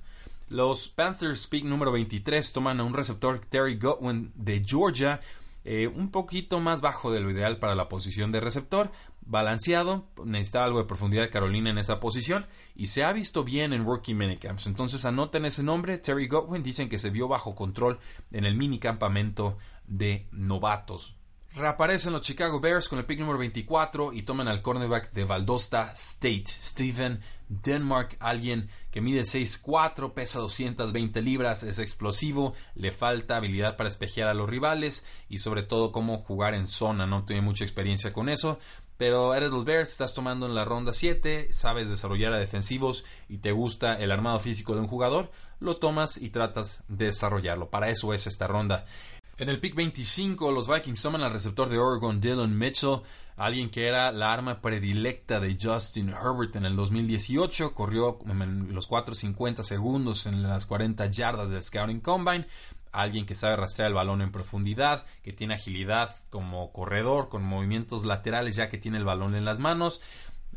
Los 0.50 0.89
Panthers 0.89 1.48
pick 1.48 1.63
número 1.63 1.92
23 1.92 2.51
toman 2.51 2.80
a 2.80 2.84
un 2.84 2.94
receptor 2.94 3.39
Terry 3.39 3.77
Godwin 3.77 4.32
de 4.36 4.63
Georgia 4.65 5.20
eh, 5.65 5.88
un 5.88 6.12
poquito 6.12 6.60
más 6.60 6.82
bajo 6.82 7.12
de 7.12 7.22
lo 7.22 7.32
ideal 7.32 7.60
para 7.60 7.75
la 7.75 7.89
posición 7.89 8.32
de 8.32 8.41
receptor, 8.41 8.91
balanceado, 9.22 10.05
necesita 10.25 10.63
algo 10.63 10.79
de 10.79 10.86
profundidad 10.86 11.29
Carolina 11.32 11.70
en 11.70 11.77
esa 11.77 12.00
posición 12.00 12.48
y 12.75 12.88
se 12.88 13.03
ha 13.03 13.13
visto 13.13 13.43
bien 13.43 13.74
en 13.74 13.86
rookie 13.86 14.13
minicamps. 14.13 14.67
Entonces 14.67 15.05
anoten 15.05 15.46
ese 15.46 15.63
nombre, 15.63 15.98
Terry 15.98 16.27
Godwin, 16.27 16.63
dicen 16.63 16.89
que 16.89 17.00
se 17.00 17.10
vio 17.10 17.27
bajo 17.27 17.55
control 17.55 18.00
en 18.32 18.46
el 18.46 18.55
minicampamento 18.55 19.58
de 19.88 20.27
novatos. 20.32 21.15
Reaparecen 21.56 22.14
los 22.14 22.22
Chicago 22.22 22.60
Bears 22.60 22.90
con 22.90 22.98
el 22.98 23.06
pick 23.06 23.20
número 23.20 23.38
24 23.38 24.12
y 24.14 24.24
toman 24.24 24.48
al 24.48 24.64
cornerback 24.64 25.14
de 25.14 25.24
Valdosta 25.24 25.92
State, 25.92 26.46
Stephen 26.48 27.22
Denmark, 27.48 28.18
alguien 28.20 28.70
que 28.90 29.02
mide 29.02 29.22
6'4, 29.22 30.14
pesa 30.14 30.40
220 30.40 31.22
libras, 31.22 31.62
es 31.62 31.78
explosivo, 31.78 32.56
le 32.74 32.92
falta 32.92 33.38
habilidad 33.38 33.78
para 33.78 33.90
espejear 33.90 34.30
a 34.30 34.34
los 34.34 34.50
rivales 34.50 35.06
y 35.30 35.40
sobre 35.40 35.62
todo 35.62 35.92
cómo 35.92 36.24
jugar 36.24 36.56
en 36.56 36.66
zona, 36.66 37.06
no 37.06 37.24
tiene 37.24 37.44
mucha 37.44 37.64
experiencia 37.64 38.12
con 38.12 38.30
eso, 38.30 38.58
pero 38.98 39.36
eres 39.36 39.52
los 39.52 39.64
Bears, 39.64 39.92
estás 39.92 40.16
tomando 40.16 40.48
en 40.48 40.56
la 40.56 40.66
ronda 40.66 40.92
7, 40.92 41.50
sabes 41.52 41.88
desarrollar 41.88 42.34
a 42.34 42.40
defensivos 42.40 43.04
y 43.30 43.38
te 43.40 43.52
gusta 43.52 43.94
el 43.96 44.12
armado 44.12 44.40
físico 44.40 44.74
de 44.74 44.82
un 44.82 44.88
jugador, 44.88 45.30
lo 45.60 45.78
tomas 45.78 46.18
y 46.18 46.30
tratas 46.30 46.84
de 46.88 47.06
desarrollarlo. 47.06 47.70
Para 47.70 47.90
eso 47.90 48.14
es 48.14 48.28
esta 48.28 48.48
ronda. 48.48 48.86
En 49.36 49.50
el 49.50 49.60
pick 49.60 49.74
25, 49.74 50.52
los 50.52 50.68
Vikings 50.68 51.02
toman 51.02 51.24
al 51.24 51.34
receptor 51.34 51.68
de 51.68 51.80
Oregon, 51.80 52.22
Dylan 52.22 52.56
Mitchell, 52.56 53.02
alguien 53.36 53.72
que 53.72 53.88
era 53.88 54.12
la 54.12 54.32
arma 54.32 54.62
predilecta 54.62 55.40
de 55.40 55.58
Justin 55.60 56.10
Herbert 56.10 56.56
en 56.56 56.66
el 56.66 56.75
2018. 56.75 57.74
Corrió 57.74 58.20
los 58.68 58.88
4.50 58.88 59.63
segundos 59.63 60.28
en 60.28 60.44
las 60.44 60.68
40 60.68 61.08
yardas 61.08 61.50
del 61.50 61.63
Scouting 61.63 62.02
Combine. 62.02 62.46
Alguien 62.92 63.25
que 63.25 63.34
sabe 63.34 63.56
rastrear 63.56 63.88
el 63.88 63.96
balón 63.96 64.22
en 64.22 64.32
profundidad, 64.32 65.04
que 65.24 65.34
tiene 65.34 65.56
agilidad 65.56 66.16
como 66.30 66.72
corredor, 66.72 67.30
con 67.30 67.44
movimientos 67.44 68.06
laterales 68.06 68.56
ya 68.56 68.70
que 68.70 68.78
tiene 68.78 69.00
el 69.00 69.04
balón 69.04 69.34
en 69.34 69.46
las 69.46 69.58
manos. 69.58 70.00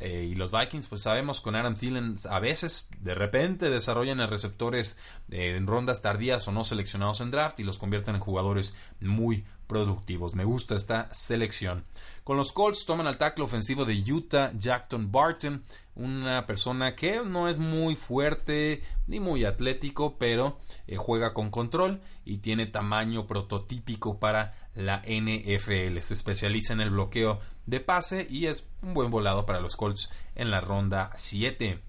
Eh, 0.00 0.28
y 0.30 0.34
los 0.34 0.52
Vikings, 0.52 0.88
pues 0.88 1.02
sabemos, 1.02 1.40
con 1.40 1.56
Adam 1.56 1.74
Thielen 1.74 2.16
a 2.28 2.38
veces, 2.38 2.88
de 3.00 3.14
repente, 3.14 3.70
desarrollan 3.70 4.20
a 4.20 4.26
receptores 4.26 4.98
eh, 5.30 5.56
en 5.56 5.66
rondas 5.66 6.02
tardías 6.02 6.46
o 6.48 6.52
no 6.52 6.64
seleccionados 6.64 7.20
en 7.20 7.30
draft 7.30 7.60
y 7.60 7.64
los 7.64 7.78
convierten 7.78 8.16
en 8.16 8.20
jugadores 8.20 8.74
muy 9.00 9.44
productivos. 9.66 10.34
Me 10.34 10.44
gusta 10.44 10.76
esta 10.76 11.12
selección. 11.12 11.84
Con 12.24 12.36
los 12.36 12.52
Colts 12.52 12.86
toman 12.86 13.06
al 13.06 13.18
tackle 13.18 13.44
ofensivo 13.44 13.84
de 13.84 14.02
Utah, 14.12 14.52
Jackton 14.56 15.12
Barton, 15.12 15.64
una 15.94 16.46
persona 16.46 16.94
que 16.94 17.22
no 17.24 17.48
es 17.48 17.58
muy 17.58 17.96
fuerte 17.96 18.82
ni 19.06 19.20
muy 19.20 19.44
atlético, 19.44 20.18
pero 20.18 20.58
eh, 20.86 20.96
juega 20.96 21.32
con 21.32 21.50
control 21.50 22.00
y 22.24 22.38
tiene 22.38 22.66
tamaño 22.66 23.26
prototípico 23.26 24.18
para 24.18 24.54
la 24.74 25.02
NFL. 25.06 25.98
Se 26.00 26.14
especializa 26.14 26.72
en 26.72 26.80
el 26.80 26.90
bloqueo 26.90 27.40
de 27.66 27.80
pase 27.80 28.26
y 28.28 28.46
es 28.46 28.66
un 28.82 28.94
buen 28.94 29.10
volado 29.10 29.46
para 29.46 29.60
los 29.60 29.76
Colts 29.76 30.10
en 30.34 30.50
la 30.50 30.60
ronda 30.60 31.12
7. 31.16 31.85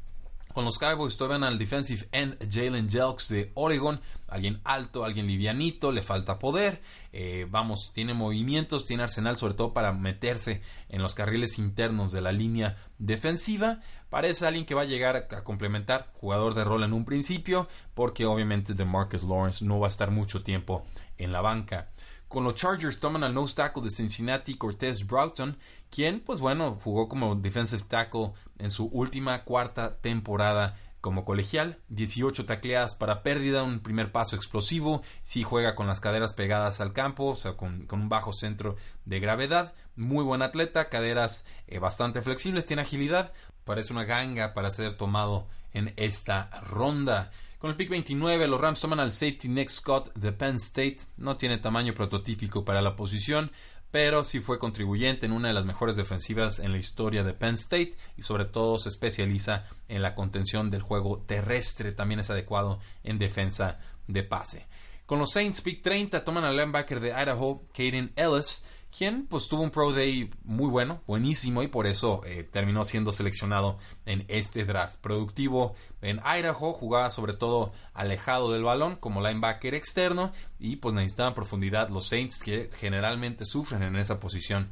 Con 0.58 0.66
los 0.66 0.80
Cowboys 0.80 1.18
toman 1.18 1.44
al 1.44 1.60
defensive 1.60 2.08
end 2.12 2.36
Jalen 2.52 2.90
Jelks 2.90 3.30
de 3.30 3.52
Oregon, 3.54 4.02
alguien 4.28 4.60
alto, 4.64 5.06
alguien 5.06 5.28
livianito, 5.28 5.92
le 5.92 6.02
falta 6.02 6.40
poder, 6.40 6.82
eh, 7.14 7.46
vamos, 7.48 7.92
tiene 7.94 8.16
movimientos, 8.16 8.84
tiene 8.84 9.04
arsenal 9.04 9.38
sobre 9.38 9.54
todo 9.54 9.72
para 9.72 9.94
meterse 9.94 10.64
en 10.90 11.04
los 11.04 11.14
carriles 11.14 11.60
internos 11.60 12.12
de 12.12 12.22
la 12.22 12.32
línea 12.32 12.76
defensiva, 12.98 13.82
parece 14.10 14.48
alguien 14.48 14.66
que 14.66 14.74
va 14.74 14.82
a 14.82 14.86
llegar 14.86 15.28
a 15.30 15.44
complementar 15.44 16.10
jugador 16.14 16.56
de 16.56 16.64
rol 16.64 16.84
en 16.84 16.94
un 16.94 17.06
principio, 17.06 17.68
porque 17.94 18.26
obviamente 18.26 18.74
de 18.74 18.84
Marcus 18.84 19.26
Lawrence 19.26 19.64
no 19.64 19.80
va 19.80 19.86
a 19.86 19.92
estar 19.92 20.10
mucho 20.10 20.42
tiempo 20.42 20.88
en 21.20 21.34
la 21.34 21.42
banca. 21.42 21.92
Con 22.28 22.44
los 22.44 22.56
Chargers 22.56 23.00
toman 23.00 23.24
al 23.24 23.34
nose 23.34 23.56
tackle 23.56 23.84
de 23.84 23.90
Cincinnati, 23.90 24.58
Cortez 24.58 25.06
Broughton, 25.06 25.56
quien, 25.90 26.20
pues 26.20 26.40
bueno, 26.40 26.80
jugó 26.84 27.08
como 27.08 27.36
defensive 27.36 27.84
tackle 27.88 28.32
en 28.60 28.72
su 28.72 28.86
última 28.86 29.44
cuarta 29.44 29.98
temporada 29.98 30.76
como 31.02 31.24
colegial, 31.24 31.80
18 31.90 32.46
tacleadas 32.46 32.96
para 32.96 33.24
pérdida, 33.24 33.64
un 33.64 33.80
primer 33.80 34.12
paso 34.12 34.36
explosivo, 34.36 35.04
si 35.24 35.44
juega 35.44 35.76
con 35.76 35.88
las 35.88 36.02
caderas 36.02 36.34
pegadas 36.34 36.82
al 36.82 36.92
campo, 36.92 37.28
o 37.28 37.36
sea, 37.36 37.54
con, 37.54 37.88
un 37.90 38.10
bajo 38.10 38.34
centro 38.34 38.76
de 39.06 39.20
gravedad, 39.20 39.74
muy 39.96 40.24
buen 40.24 40.42
atleta, 40.42 40.90
caderas 40.90 41.46
eh, 41.68 41.80
bastante 41.80 42.22
flexibles, 42.22 42.66
tiene 42.66 42.82
agilidad, 42.82 43.32
parece 43.64 43.94
una 43.94 44.06
ganga 44.06 44.54
para 44.54 44.72
ser 44.72 44.94
tomado 44.94 45.48
en 45.72 45.94
esta 45.98 46.50
ronda. 46.64 47.32
Con 47.60 47.72
el 47.72 47.76
pick 47.76 47.90
29, 47.90 48.48
los 48.48 48.62
Rams 48.62 48.80
toman 48.80 49.00
al 49.00 49.12
safety 49.12 49.50
Nick 49.50 49.70
Scott 49.70 50.14
de 50.14 50.32
Penn 50.32 50.58
State. 50.58 51.00
No 51.18 51.38
tiene 51.38 51.58
tamaño 51.58 51.96
prototípico 51.96 52.64
para 52.64 52.84
la 52.84 52.96
posición, 52.96 53.52
pero 53.92 54.24
sí 54.24 54.40
fue 54.40 54.60
contribuyente 54.60 55.26
en 55.26 55.32
una 55.32 55.48
de 55.48 55.54
las 55.54 55.66
mejores 55.66 55.96
defensivas 55.96 56.60
en 56.60 56.72
la 56.72 56.78
historia 56.78 57.24
de 57.24 57.34
Penn 57.34 57.56
State 57.56 57.96
y 58.18 58.22
sobre 58.22 58.46
todo 58.46 58.80
se 58.80 58.90
especializa 58.90 59.66
en 59.88 60.02
la 60.02 60.16
contención 60.16 60.70
del 60.70 60.82
juego 60.82 61.20
terrestre. 61.26 61.94
También 61.94 62.20
es 62.20 62.30
adecuado 62.30 62.80
en 63.04 63.18
defensa 63.18 63.80
de 64.08 64.24
pase. 64.24 64.68
Con 65.06 65.20
los 65.20 65.32
Saints, 65.32 65.62
pick 65.62 65.82
30, 65.82 66.26
toman 66.26 66.44
al 66.44 66.58
linebacker 66.58 67.00
de 67.00 67.12
Idaho, 67.12 67.64
Caden 67.74 68.12
Ellis 68.18 68.66
quien 68.96 69.28
pues 69.28 69.48
tuvo 69.48 69.62
un 69.62 69.72
Pro 69.72 69.92
Day 69.92 70.30
muy 70.44 70.70
bueno, 70.70 71.02
buenísimo 71.08 71.64
y 71.64 71.68
por 71.68 71.88
eso 71.88 72.22
eh, 72.26 72.44
terminó 72.44 72.84
siendo 72.84 73.12
seleccionado 73.12 73.78
en 74.06 74.26
este 74.28 74.66
draft. 74.66 74.98
Productivo 75.02 75.76
en 76.02 76.20
Idaho, 76.26 76.74
jugaba 76.74 77.10
sobre 77.12 77.34
todo 77.34 77.74
alejado 77.94 78.52
del 78.52 78.64
balón 78.64 78.96
como 78.96 79.22
linebacker 79.22 79.76
externo 79.76 80.32
y 80.60 80.78
pues 80.78 80.96
necesitaban 80.96 81.36
profundidad 81.36 81.90
los 81.90 82.08
Saints 82.08 82.42
que 82.42 82.70
generalmente 82.76 83.46
sufren 83.46 83.84
en 83.84 83.96
esa 83.96 84.20
posición 84.20 84.70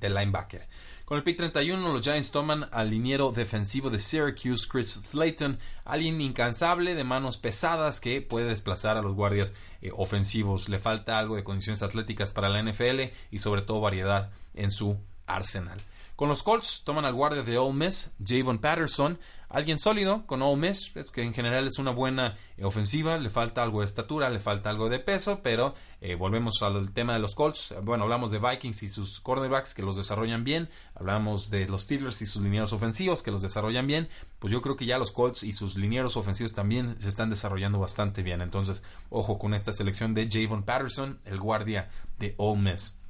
de 0.00 0.10
linebacker. 0.10 0.68
Con 1.12 1.18
el 1.18 1.24
pick 1.24 1.36
31, 1.36 1.92
los 1.92 2.00
Giants 2.00 2.30
toman 2.30 2.70
al 2.72 2.88
liniero 2.88 3.32
defensivo 3.32 3.90
de 3.90 4.00
Syracuse, 4.00 4.66
Chris 4.66 4.92
Slayton, 4.92 5.58
alguien 5.84 6.18
incansable 6.22 6.94
de 6.94 7.04
manos 7.04 7.36
pesadas 7.36 8.00
que 8.00 8.22
puede 8.22 8.46
desplazar 8.46 8.96
a 8.96 9.02
los 9.02 9.14
guardias 9.14 9.52
eh, 9.82 9.90
ofensivos. 9.94 10.70
Le 10.70 10.78
falta 10.78 11.18
algo 11.18 11.36
de 11.36 11.44
condiciones 11.44 11.82
atléticas 11.82 12.32
para 12.32 12.48
la 12.48 12.62
NFL 12.62 13.12
y 13.30 13.40
sobre 13.40 13.60
todo 13.60 13.82
variedad 13.82 14.30
en 14.54 14.70
su 14.70 14.96
arsenal. 15.26 15.82
Con 16.22 16.28
los 16.28 16.44
Colts 16.44 16.82
toman 16.84 17.04
al 17.04 17.14
guardia 17.14 17.42
de 17.42 17.58
Ole 17.58 17.74
Miss, 17.74 18.12
Javon 18.24 18.60
Patterson, 18.60 19.18
alguien 19.48 19.80
sólido 19.80 20.24
con 20.24 20.40
Ole 20.40 20.68
Miss, 20.68 20.92
es 20.94 21.10
que 21.10 21.24
en 21.24 21.34
general 21.34 21.66
es 21.66 21.80
una 21.80 21.90
buena 21.90 22.36
eh, 22.56 22.64
ofensiva, 22.64 23.18
le 23.18 23.28
falta 23.28 23.64
algo 23.64 23.80
de 23.80 23.86
estatura, 23.86 24.30
le 24.30 24.38
falta 24.38 24.70
algo 24.70 24.88
de 24.88 25.00
peso, 25.00 25.40
pero 25.42 25.74
eh, 26.00 26.14
volvemos 26.14 26.62
al 26.62 26.92
tema 26.92 27.14
de 27.14 27.18
los 27.18 27.34
Colts. 27.34 27.74
Bueno, 27.82 28.04
hablamos 28.04 28.30
de 28.30 28.38
Vikings 28.38 28.84
y 28.84 28.88
sus 28.88 29.18
cornerbacks 29.18 29.74
que 29.74 29.82
los 29.82 29.96
desarrollan 29.96 30.44
bien, 30.44 30.70
hablamos 30.94 31.50
de 31.50 31.66
los 31.66 31.82
Steelers 31.82 32.22
y 32.22 32.26
sus 32.26 32.40
linieros 32.40 32.72
ofensivos 32.72 33.24
que 33.24 33.32
los 33.32 33.42
desarrollan 33.42 33.88
bien, 33.88 34.08
pues 34.38 34.52
yo 34.52 34.62
creo 34.62 34.76
que 34.76 34.86
ya 34.86 34.98
los 34.98 35.10
Colts 35.10 35.42
y 35.42 35.52
sus 35.52 35.74
linieros 35.74 36.16
ofensivos 36.16 36.52
también 36.52 36.94
se 37.00 37.08
están 37.08 37.30
desarrollando 37.30 37.80
bastante 37.80 38.22
bien. 38.22 38.42
Entonces, 38.42 38.84
ojo 39.10 39.40
con 39.40 39.54
esta 39.54 39.72
selección 39.72 40.14
de 40.14 40.28
Javon 40.30 40.62
Patterson, 40.62 41.18
el 41.24 41.40
guardia 41.40 41.90
de 42.20 42.36
Ole 42.36 42.60
Miss. 42.60 43.01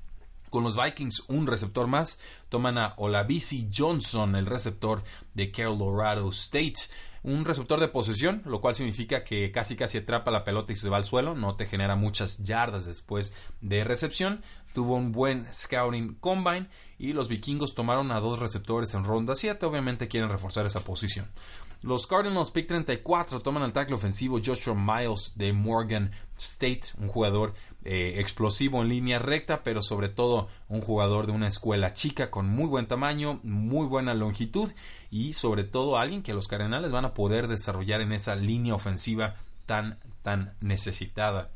Con 0.53 0.65
los 0.65 0.77
Vikings, 0.77 1.25
un 1.29 1.47
receptor 1.47 1.87
más. 1.87 2.21
Toman 2.51 2.77
a 2.77 2.93
Olavisi 2.99 3.71
Johnson, 3.75 4.37
el 4.37 4.45
receptor 4.45 5.03
de 5.33 5.51
Colorado 5.51 6.29
State. 6.29 6.75
Un 7.23 7.47
receptor 7.47 7.81
de 7.81 7.89
posesión, 7.89 8.43
lo 8.45 8.61
cual 8.61 8.75
significa 8.75 9.25
que 9.25 9.51
casi 9.51 9.77
casi 9.77 9.97
atrapa 9.97 10.31
la 10.31 10.45
pelota 10.45 10.75
y 10.75 10.77
se 10.77 10.91
va 10.91 10.99
al 10.99 11.05
suelo. 11.05 11.35
No 11.35 11.57
te 11.57 11.65
genera 11.65 11.97
muchas 11.97 12.45
yardas 12.45 12.85
después 12.85 13.33
de 13.63 13.83
recepción. 13.83 14.43
Tuvo 14.75 14.97
un 14.97 15.11
buen 15.11 15.47
scouting 15.55 16.17
combine 16.17 16.69
y 16.99 17.15
los 17.15 17.29
vikingos 17.29 17.75
tomaron 17.75 18.13
a 18.13 18.21
dos 18.21 18.39
receptores 18.39 18.93
en 18.93 19.05
ronda 19.05 19.35
7. 19.35 19.65
Obviamente 19.65 20.07
quieren 20.07 20.29
reforzar 20.29 20.67
esa 20.67 20.81
posición. 20.81 21.31
Los 21.83 22.07
Cardinals 22.07 22.53
pick 22.53 22.69
34 22.69 23.41
toman 23.41 23.65
al 23.65 23.73
tackle 23.73 23.97
ofensivo 23.97 24.41
Joshua 24.45 24.73
Miles 24.73 25.33
de 25.35 25.53
Morgan 25.53 26.13
State, 26.39 26.83
un 26.99 27.09
jugador 27.09 27.55
eh, 27.83 28.15
explosivo 28.19 28.83
en 28.83 28.89
línea 28.89 29.19
recta, 29.19 29.65
pero 29.65 29.83
sobre 29.83 30.09
todo 30.09 30.49
un 30.69 30.81
jugador 30.81 31.27
de 31.27 31.33
una 31.33 31.49
escuela 31.49 31.93
chica 31.93 32.31
con 32.31 32.49
muy 32.49 32.69
buen 32.69 32.87
tamaño, 32.87 33.41
muy 33.43 33.89
buena 33.89 34.15
longitud 34.15 34.71
y 35.11 35.33
sobre 35.33 35.65
todo 35.65 35.99
alguien 35.99 36.23
que 36.23 36.35
los 36.35 36.47
Cardenales 36.47 36.93
van 36.93 37.05
a 37.05 37.15
poder 37.15 37.49
desarrollar 37.49 38.01
en 38.01 38.13
esa 38.13 38.37
línea 38.37 38.77
ofensiva 38.77 39.35
tan 39.67 39.99
tan 40.23 40.55
necesitada. 40.61 41.51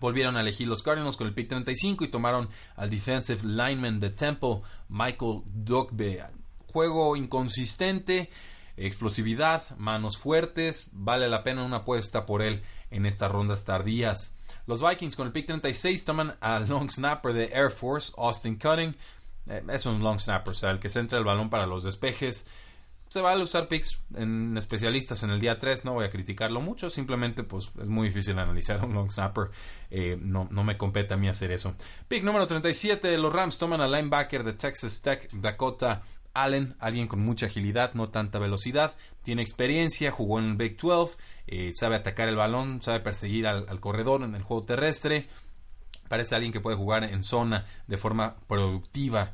Volvieron 0.00 0.36
a 0.36 0.40
elegir 0.40 0.66
los 0.66 0.82
Cardinals 0.82 1.16
con 1.16 1.28
el 1.28 1.34
pick 1.34 1.46
35 1.46 2.04
y 2.04 2.08
tomaron 2.08 2.48
al 2.74 2.90
defensive 2.90 3.42
lineman 3.44 4.00
de 4.00 4.10
Temple, 4.10 4.62
Michael 4.88 5.42
Dogbe. 5.46 6.24
Juego 6.66 7.14
inconsistente, 7.14 8.28
explosividad, 8.76 9.62
manos 9.76 10.16
fuertes, 10.16 10.90
vale 10.92 11.28
la 11.28 11.42
pena 11.42 11.64
una 11.64 11.78
apuesta 11.78 12.26
por 12.26 12.42
él 12.42 12.62
en 12.90 13.06
estas 13.06 13.30
rondas 13.30 13.64
tardías. 13.64 14.34
Los 14.66 14.86
Vikings 14.86 15.16
con 15.16 15.26
el 15.26 15.32
pick 15.32 15.46
36 15.46 16.04
toman 16.04 16.36
al 16.40 16.68
long 16.68 16.90
snapper 16.90 17.32
de 17.32 17.46
Air 17.52 17.70
Force, 17.70 18.12
Austin 18.16 18.56
Cutting. 18.56 18.94
Eh, 19.48 19.62
es 19.70 19.86
un 19.86 20.02
long 20.02 20.20
snapper, 20.20 20.52
o 20.52 20.54
sea, 20.54 20.70
el 20.70 20.78
que 20.78 20.88
centra 20.88 21.18
el 21.18 21.24
balón 21.24 21.50
para 21.50 21.66
los 21.66 21.82
despejes. 21.82 22.46
se 23.08 23.20
vale 23.20 23.42
usar 23.42 23.68
picks 23.68 24.00
en 24.14 24.56
especialistas 24.56 25.22
en 25.22 25.30
el 25.30 25.40
día 25.40 25.58
3, 25.58 25.84
no 25.84 25.94
voy 25.94 26.06
a 26.06 26.10
criticarlo 26.10 26.60
mucho, 26.60 26.88
simplemente 26.88 27.42
pues 27.42 27.70
es 27.82 27.88
muy 27.90 28.08
difícil 28.08 28.38
analizar 28.38 28.82
un 28.84 28.94
long 28.94 29.10
snapper, 29.10 29.50
eh, 29.90 30.16
no, 30.18 30.48
no 30.50 30.64
me 30.64 30.78
compete 30.78 31.12
a 31.12 31.16
mí 31.16 31.28
hacer 31.28 31.50
eso. 31.50 31.74
Pick 32.08 32.22
número 32.22 32.46
37, 32.46 33.18
los 33.18 33.32
Rams 33.32 33.58
toman 33.58 33.80
al 33.80 33.92
linebacker 33.92 34.44
de 34.44 34.54
Texas 34.54 35.02
Tech, 35.02 35.30
Dakota 35.32 36.02
Allen, 36.34 36.74
alguien 36.78 37.08
con 37.08 37.20
mucha 37.20 37.46
agilidad, 37.46 37.94
no 37.94 38.08
tanta 38.08 38.38
velocidad, 38.38 38.94
tiene 39.22 39.42
experiencia, 39.42 40.10
jugó 40.10 40.38
en 40.38 40.46
el 40.46 40.56
Big 40.56 40.76
12, 40.76 41.16
eh, 41.46 41.72
sabe 41.74 41.96
atacar 41.96 42.28
el 42.28 42.36
balón, 42.36 42.82
sabe 42.82 43.00
perseguir 43.00 43.46
al, 43.46 43.80
corredor 43.80 44.22
en 44.22 44.34
el 44.34 44.42
juego 44.42 44.64
terrestre, 44.64 45.28
parece 46.08 46.34
alguien 46.34 46.52
que 46.52 46.60
puede 46.60 46.76
jugar 46.76 47.04
en 47.04 47.22
zona 47.22 47.66
de 47.86 47.96
forma 47.96 48.36
productiva. 48.46 49.32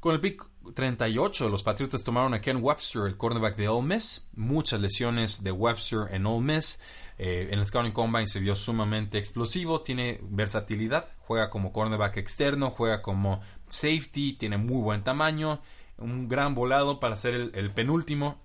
Con 0.00 0.14
el 0.14 0.20
pick 0.20 0.44
38, 0.74 1.48
los 1.48 1.62
Patriotas 1.62 2.02
tomaron 2.02 2.34
a 2.34 2.40
Ken 2.40 2.58
Webster, 2.60 3.06
el 3.06 3.16
cornerback 3.16 3.56
de 3.56 3.68
Ole 3.68 3.94
Miss. 3.94 4.26
Muchas 4.34 4.80
lesiones 4.80 5.44
de 5.44 5.52
Webster 5.52 6.08
en 6.10 6.26
Ole 6.26 6.54
Miss. 6.54 6.80
Eh, 7.18 7.48
en 7.50 7.58
el 7.60 7.66
Scouting 7.66 7.92
Combine 7.92 8.26
se 8.26 8.40
vio 8.40 8.56
sumamente 8.56 9.18
explosivo, 9.18 9.82
tiene 9.82 10.18
versatilidad, 10.22 11.08
juega 11.20 11.50
como 11.50 11.72
cornerback 11.72 12.16
externo, 12.16 12.70
juega 12.70 13.00
como 13.00 13.40
safety, 13.68 14.32
tiene 14.32 14.56
muy 14.56 14.82
buen 14.82 15.04
tamaño 15.04 15.60
un 16.02 16.28
gran 16.28 16.54
volado 16.54 17.00
para 17.00 17.16
ser 17.16 17.34
el, 17.34 17.72
penúltimo, 17.72 18.42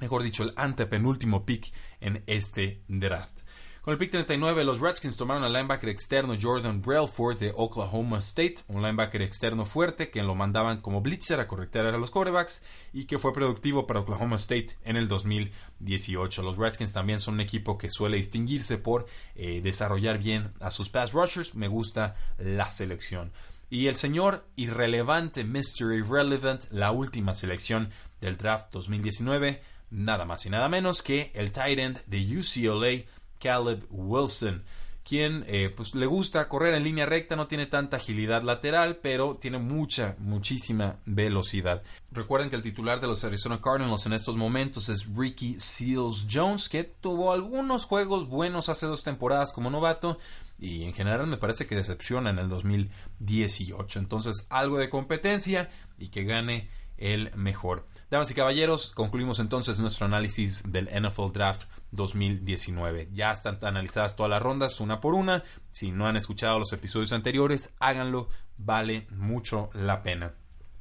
mejor 0.00 0.22
dicho, 0.22 0.42
el 0.42 0.52
antepenúltimo 0.56 1.44
pick 1.44 1.72
en 2.00 2.22
este 2.26 2.82
draft. 2.88 3.40
Con 3.82 3.92
el 3.92 3.98
pick 3.98 4.10
39, 4.10 4.64
los 4.64 4.78
Redskins 4.78 5.16
tomaron 5.16 5.42
al 5.42 5.54
linebacker 5.54 5.88
externo 5.88 6.36
Jordan 6.38 6.82
Brailford 6.82 7.38
de 7.38 7.54
Oklahoma 7.56 8.18
State, 8.18 8.56
un 8.68 8.82
linebacker 8.82 9.22
externo 9.22 9.64
fuerte 9.64 10.10
que 10.10 10.22
lo 10.22 10.34
mandaban 10.34 10.82
como 10.82 11.00
blitzer 11.00 11.40
a 11.40 11.48
correctar 11.48 11.86
a 11.86 11.96
los 11.96 12.10
quarterbacks 12.10 12.62
y 12.92 13.06
que 13.06 13.18
fue 13.18 13.32
productivo 13.32 13.86
para 13.86 14.00
Oklahoma 14.00 14.36
State 14.36 14.76
en 14.84 14.96
el 14.96 15.08
2018. 15.08 16.42
Los 16.42 16.58
Redskins 16.58 16.92
también 16.92 17.20
son 17.20 17.34
un 17.34 17.40
equipo 17.40 17.78
que 17.78 17.88
suele 17.88 18.18
distinguirse 18.18 18.76
por 18.76 19.06
eh, 19.34 19.62
desarrollar 19.62 20.18
bien 20.18 20.52
a 20.60 20.70
sus 20.70 20.90
pass 20.90 21.14
rushers. 21.14 21.54
Me 21.54 21.66
gusta 21.66 22.16
la 22.36 22.68
selección. 22.68 23.32
Y 23.70 23.86
el 23.86 23.94
señor 23.94 24.46
irrelevante 24.56 25.44
Mr. 25.44 25.94
Irrelevant, 25.94 26.64
la 26.72 26.90
última 26.90 27.34
selección 27.34 27.90
del 28.20 28.36
draft 28.36 28.72
2019, 28.72 29.62
nada 29.90 30.24
más 30.24 30.44
y 30.44 30.50
nada 30.50 30.68
menos 30.68 31.02
que 31.02 31.30
el 31.34 31.52
tight 31.52 31.78
end 31.78 32.04
de 32.06 32.38
UCLA, 32.38 33.04
Caleb 33.38 33.86
Wilson 33.88 34.64
quien 35.10 35.44
eh, 35.48 35.72
pues, 35.74 35.94
le 35.96 36.06
gusta 36.06 36.48
correr 36.48 36.72
en 36.74 36.84
línea 36.84 37.04
recta, 37.04 37.34
no 37.34 37.48
tiene 37.48 37.66
tanta 37.66 37.96
agilidad 37.96 38.42
lateral, 38.42 38.98
pero 39.02 39.34
tiene 39.34 39.58
mucha, 39.58 40.14
muchísima 40.20 40.98
velocidad. 41.04 41.82
Recuerden 42.12 42.48
que 42.48 42.54
el 42.54 42.62
titular 42.62 43.00
de 43.00 43.08
los 43.08 43.24
Arizona 43.24 43.60
Cardinals 43.60 44.06
en 44.06 44.12
estos 44.12 44.36
momentos 44.36 44.88
es 44.88 45.08
Ricky 45.12 45.58
Seals 45.58 46.26
Jones, 46.30 46.68
que 46.68 46.84
tuvo 46.84 47.32
algunos 47.32 47.86
juegos 47.86 48.28
buenos 48.28 48.68
hace 48.68 48.86
dos 48.86 49.02
temporadas 49.02 49.52
como 49.52 49.68
novato, 49.68 50.16
y 50.60 50.84
en 50.84 50.92
general 50.92 51.26
me 51.26 51.38
parece 51.38 51.66
que 51.66 51.74
decepciona 51.74 52.30
en 52.30 52.38
el 52.38 52.48
2018. 52.50 53.98
Entonces, 53.98 54.46
algo 54.50 54.78
de 54.78 54.90
competencia 54.90 55.70
y 55.98 56.08
que 56.08 56.24
gane 56.24 56.68
el 56.98 57.34
mejor. 57.34 57.88
Damas 58.10 58.30
y 58.30 58.34
caballeros, 58.34 58.92
concluimos 58.94 59.40
entonces 59.40 59.80
nuestro 59.80 60.04
análisis 60.04 60.70
del 60.70 60.88
NFL 60.88 61.32
Draft 61.32 61.64
2019. 61.92 63.08
Ya 63.12 63.32
están 63.32 63.58
analizadas 63.62 64.16
todas 64.16 64.28
las 64.28 64.42
rondas 64.42 64.80
una 64.80 65.00
por 65.00 65.14
una. 65.14 65.42
Si 65.72 65.92
no 65.92 66.06
han 66.06 66.16
escuchado 66.16 66.58
los 66.58 66.72
episodios 66.74 67.14
anteriores, 67.14 67.70
háganlo, 67.78 68.28
vale 68.58 69.06
mucho 69.10 69.70
la 69.72 70.02
pena. 70.02 70.34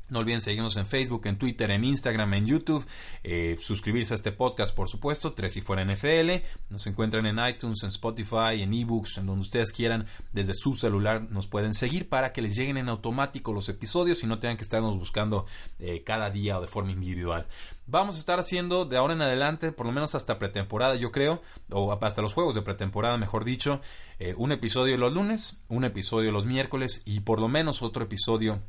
No 0.10 0.20
olviden 0.20 0.42
seguirnos 0.42 0.76
en 0.78 0.88
Facebook, 0.88 1.22
en 1.26 1.38
Twitter, 1.38 1.70
en 1.72 1.84
Instagram, 1.84 2.34
en 2.34 2.46
YouTube. 2.46 2.86
Eh, 3.24 3.58
suscribirse 3.60 4.14
a 4.14 4.16
este 4.16 4.32
podcast, 4.32 4.76
por 4.76 4.90
supuesto. 4.90 5.34
Tres 5.34 5.56
y 5.58 5.62
fuera 5.62 5.84
NFL. 5.86 6.44
Nos 6.70 6.88
encuentran 6.88 7.26
en 7.26 7.38
iTunes, 7.48 7.84
en 7.84 7.90
Spotify, 7.90 8.62
en 8.62 8.74
eBooks, 8.74 9.20
en 9.20 9.28
donde 9.28 9.44
ustedes 9.44 9.72
quieran. 9.72 10.08
Desde 10.34 10.54
su 10.54 10.76
celular 10.76 11.30
nos 11.30 11.48
pueden 11.48 11.74
seguir 11.74 12.10
para 12.10 12.34
que 12.34 12.42
les 12.42 12.56
lleguen 12.56 12.78
en 12.78 12.90
automático 12.90 13.54
los 13.54 13.70
episodios 13.70 14.24
y 14.24 14.28
no 14.28 14.40
tengan 14.40 14.58
que 14.58 14.64
estarnos 14.64 14.98
buscando 14.98 15.46
eh, 15.80 16.04
cada 16.04 16.30
día 16.32 16.58
o 16.58 16.62
de 16.62 16.68
forma 16.68 16.92
individual. 16.92 17.48
Vamos 17.86 18.16
a 18.16 18.20
estar 18.20 18.40
haciendo 18.40 18.86
de 18.86 18.98
ahora 18.98 19.14
en 19.14 19.22
adelante, 19.22 19.72
por 19.72 19.86
lo 19.86 19.92
menos 19.92 20.14
hasta 20.14 20.38
pretemporada, 20.38 20.96
yo 20.96 21.12
creo, 21.12 21.42
o 21.72 21.92
hasta 21.92 22.22
los 22.22 22.34
juegos 22.34 22.54
de 22.54 22.62
pretemporada, 22.62 23.18
mejor 23.18 23.44
dicho, 23.44 23.82
eh, 24.20 24.36
un 24.38 24.52
episodio 24.52 24.98
los 24.98 25.14
lunes, 25.14 25.62
un 25.70 25.86
episodio 25.86 26.32
los 26.32 26.46
miércoles 26.46 27.02
y 27.06 27.22
por 27.22 27.40
lo 27.40 27.48
menos 27.48 27.82
otro 27.82 28.04
episodio 28.04 28.62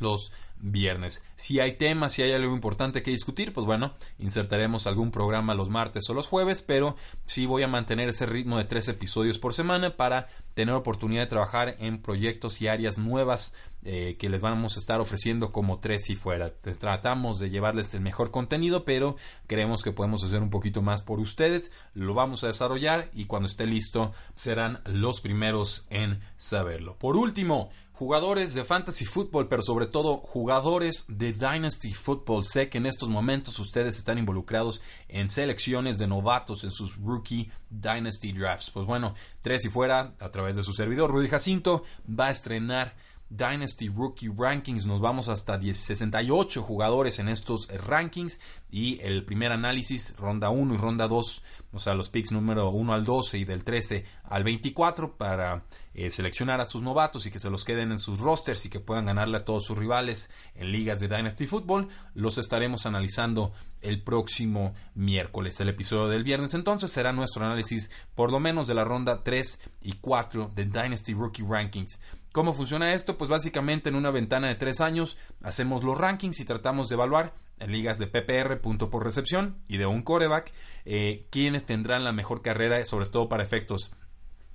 los 0.00 0.32
viernes. 0.60 1.24
Si 1.36 1.60
hay 1.60 1.72
temas, 1.72 2.12
si 2.12 2.22
hay 2.22 2.32
algo 2.32 2.52
importante 2.52 3.02
que 3.02 3.10
discutir, 3.10 3.52
pues 3.52 3.64
bueno, 3.64 3.94
insertaremos 4.18 4.86
algún 4.86 5.10
programa 5.10 5.54
los 5.54 5.70
martes 5.70 6.08
o 6.10 6.14
los 6.14 6.26
jueves, 6.26 6.62
pero 6.62 6.96
sí 7.24 7.46
voy 7.46 7.62
a 7.62 7.68
mantener 7.68 8.08
ese 8.08 8.26
ritmo 8.26 8.58
de 8.58 8.64
tres 8.64 8.88
episodios 8.88 9.38
por 9.38 9.54
semana 9.54 9.96
para 9.96 10.28
tener 10.54 10.74
oportunidad 10.74 11.22
de 11.22 11.28
trabajar 11.28 11.76
en 11.78 12.02
proyectos 12.02 12.60
y 12.60 12.68
áreas 12.68 12.98
nuevas 12.98 13.54
eh, 13.84 14.16
que 14.18 14.28
les 14.28 14.42
vamos 14.42 14.76
a 14.76 14.80
estar 14.80 15.00
ofreciendo 15.00 15.52
como 15.52 15.78
tres 15.78 16.10
y 16.10 16.16
fuera. 16.16 16.52
Tratamos 16.52 17.38
de 17.38 17.50
llevarles 17.50 17.94
el 17.94 18.00
mejor 18.00 18.32
contenido, 18.32 18.84
pero 18.84 19.14
creemos 19.46 19.84
que 19.84 19.92
podemos 19.92 20.24
hacer 20.24 20.42
un 20.42 20.50
poquito 20.50 20.82
más 20.82 21.02
por 21.02 21.20
ustedes. 21.20 21.70
Lo 21.94 22.14
vamos 22.14 22.42
a 22.42 22.48
desarrollar 22.48 23.08
y 23.14 23.26
cuando 23.26 23.46
esté 23.46 23.66
listo 23.66 24.12
serán 24.34 24.80
los 24.84 25.20
primeros 25.20 25.86
en 25.90 26.20
saberlo. 26.36 26.98
Por 26.98 27.16
último, 27.16 27.70
jugadores 27.98 28.54
de 28.54 28.64
fantasy 28.64 29.04
football, 29.04 29.48
pero 29.48 29.60
sobre 29.60 29.86
todo 29.86 30.18
jugadores 30.18 31.04
de 31.08 31.32
Dynasty 31.32 31.92
Football. 31.92 32.44
Sé 32.44 32.68
que 32.68 32.78
en 32.78 32.86
estos 32.86 33.08
momentos 33.08 33.58
ustedes 33.58 33.98
están 33.98 34.18
involucrados 34.18 34.80
en 35.08 35.28
selecciones 35.28 35.98
de 35.98 36.06
novatos 36.06 36.62
en 36.62 36.70
sus 36.70 36.96
rookie 36.96 37.50
Dynasty 37.70 38.30
drafts. 38.30 38.70
Pues 38.70 38.86
bueno, 38.86 39.14
tres 39.42 39.64
y 39.64 39.68
fuera, 39.68 40.14
a 40.20 40.30
través 40.30 40.54
de 40.54 40.62
su 40.62 40.72
servidor, 40.72 41.10
Rudy 41.10 41.26
Jacinto, 41.26 41.82
va 42.08 42.26
a 42.26 42.30
estrenar 42.30 42.94
Dynasty 43.30 43.88
Rookie 43.88 44.28
Rankings. 44.28 44.86
Nos 44.86 45.00
vamos 45.00 45.28
hasta 45.28 45.60
68 45.60 46.62
jugadores 46.62 47.18
en 47.18 47.28
estos 47.28 47.68
rankings. 47.68 48.40
Y 48.70 49.00
el 49.00 49.24
primer 49.24 49.52
análisis, 49.52 50.14
ronda 50.16 50.50
1 50.50 50.74
y 50.74 50.76
ronda 50.76 51.08
2, 51.08 51.42
o 51.72 51.78
sea, 51.78 51.94
los 51.94 52.08
picks 52.08 52.32
número 52.32 52.70
1 52.70 52.92
al 52.92 53.04
12 53.04 53.38
y 53.38 53.44
del 53.44 53.64
13 53.64 54.04
al 54.24 54.44
24 54.44 55.16
para 55.16 55.64
eh, 55.94 56.10
seleccionar 56.10 56.60
a 56.60 56.66
sus 56.66 56.82
novatos 56.82 57.26
y 57.26 57.30
que 57.30 57.38
se 57.38 57.50
los 57.50 57.64
queden 57.64 57.92
en 57.92 57.98
sus 57.98 58.20
rosters 58.20 58.64
y 58.66 58.68
que 58.68 58.78
puedan 58.78 59.06
ganarle 59.06 59.38
a 59.38 59.44
todos 59.44 59.64
sus 59.64 59.76
rivales 59.76 60.30
en 60.54 60.70
ligas 60.70 61.00
de 61.00 61.08
Dynasty 61.08 61.46
Football. 61.46 61.88
Los 62.14 62.38
estaremos 62.38 62.86
analizando 62.86 63.52
el 63.80 64.02
próximo 64.02 64.74
miércoles. 64.94 65.58
El 65.60 65.70
episodio 65.70 66.08
del 66.08 66.24
viernes 66.24 66.54
entonces 66.54 66.90
será 66.90 67.12
nuestro 67.12 67.44
análisis 67.44 67.90
por 68.14 68.30
lo 68.30 68.40
menos 68.40 68.66
de 68.66 68.74
la 68.74 68.84
ronda 68.84 69.22
3 69.22 69.60
y 69.82 69.94
4 69.94 70.52
de 70.54 70.66
Dynasty 70.66 71.14
Rookie 71.14 71.44
Rankings. 71.48 72.00
¿Cómo 72.38 72.54
funciona 72.54 72.92
esto? 72.94 73.18
Pues 73.18 73.28
básicamente 73.28 73.88
en 73.88 73.96
una 73.96 74.12
ventana 74.12 74.46
de 74.46 74.54
tres 74.54 74.80
años 74.80 75.18
hacemos 75.42 75.82
los 75.82 75.98
rankings 75.98 76.38
y 76.38 76.44
tratamos 76.44 76.88
de 76.88 76.94
evaluar 76.94 77.34
en 77.58 77.72
ligas 77.72 77.98
de 77.98 78.06
PPR, 78.06 78.60
punto 78.60 78.90
por 78.90 79.02
recepción, 79.02 79.58
y 79.66 79.76
de 79.76 79.86
un 79.86 80.02
coreback, 80.02 80.52
eh, 80.84 81.26
quienes 81.30 81.66
tendrán 81.66 82.04
la 82.04 82.12
mejor 82.12 82.40
carrera, 82.40 82.84
sobre 82.84 83.06
todo 83.06 83.28
para 83.28 83.42
efectos 83.42 83.90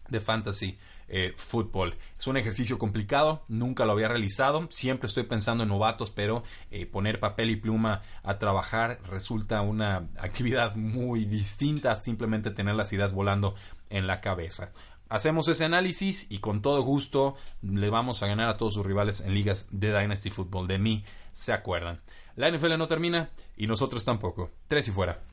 de 0.08 0.22
fantasy 0.22 0.78
eh, 1.10 1.34
fútbol. 1.36 1.98
Es 2.18 2.26
un 2.28 2.38
ejercicio 2.38 2.80
complicado, 2.80 3.44
nunca 3.50 3.84
lo 3.84 3.92
había 3.92 4.08
realizado, 4.08 4.66
siempre 4.72 5.08
estoy 5.08 5.24
pensando 5.24 5.64
en 5.64 5.70
novatos, 5.70 6.10
pero 6.10 6.44
eh, 6.72 6.86
poner 6.86 7.20
papel 7.20 7.50
y 7.50 7.58
pluma 7.58 8.02
a 8.24 8.40
trabajar 8.40 9.00
resulta 9.10 9.60
una 9.60 10.08
actividad 10.20 10.78
muy 10.78 11.26
distinta 11.26 11.92
a 11.92 11.96
simplemente 11.98 12.50
tener 12.50 12.76
las 12.76 12.94
ideas 12.94 13.14
volando 13.14 13.56
en 13.90 14.08
la 14.08 14.22
cabeza. 14.22 14.72
Hacemos 15.14 15.48
ese 15.48 15.64
análisis 15.64 16.26
y 16.32 16.40
con 16.40 16.64
todo 16.64 16.82
gusto 16.82 17.36
le 17.62 17.92
vamos 17.92 18.24
a 18.24 18.28
ganar 18.28 18.48
a 18.48 18.58
todos 18.58 18.74
sus 18.74 18.84
rivales 18.84 19.22
en 19.22 19.36
ligas 19.36 19.68
de 19.70 19.96
Dynasty 19.96 20.32
Football. 20.32 20.68
De 20.68 20.80
mí 20.80 21.06
se 21.34 21.54
acuerdan. 21.54 22.02
La 22.36 22.50
NFL 22.50 22.80
no 22.80 22.88
termina 22.88 23.30
y 23.56 23.68
nosotros 23.68 24.04
tampoco. 24.04 24.50
Tres 24.68 24.88
y 24.88 24.92
fuera. 24.92 25.20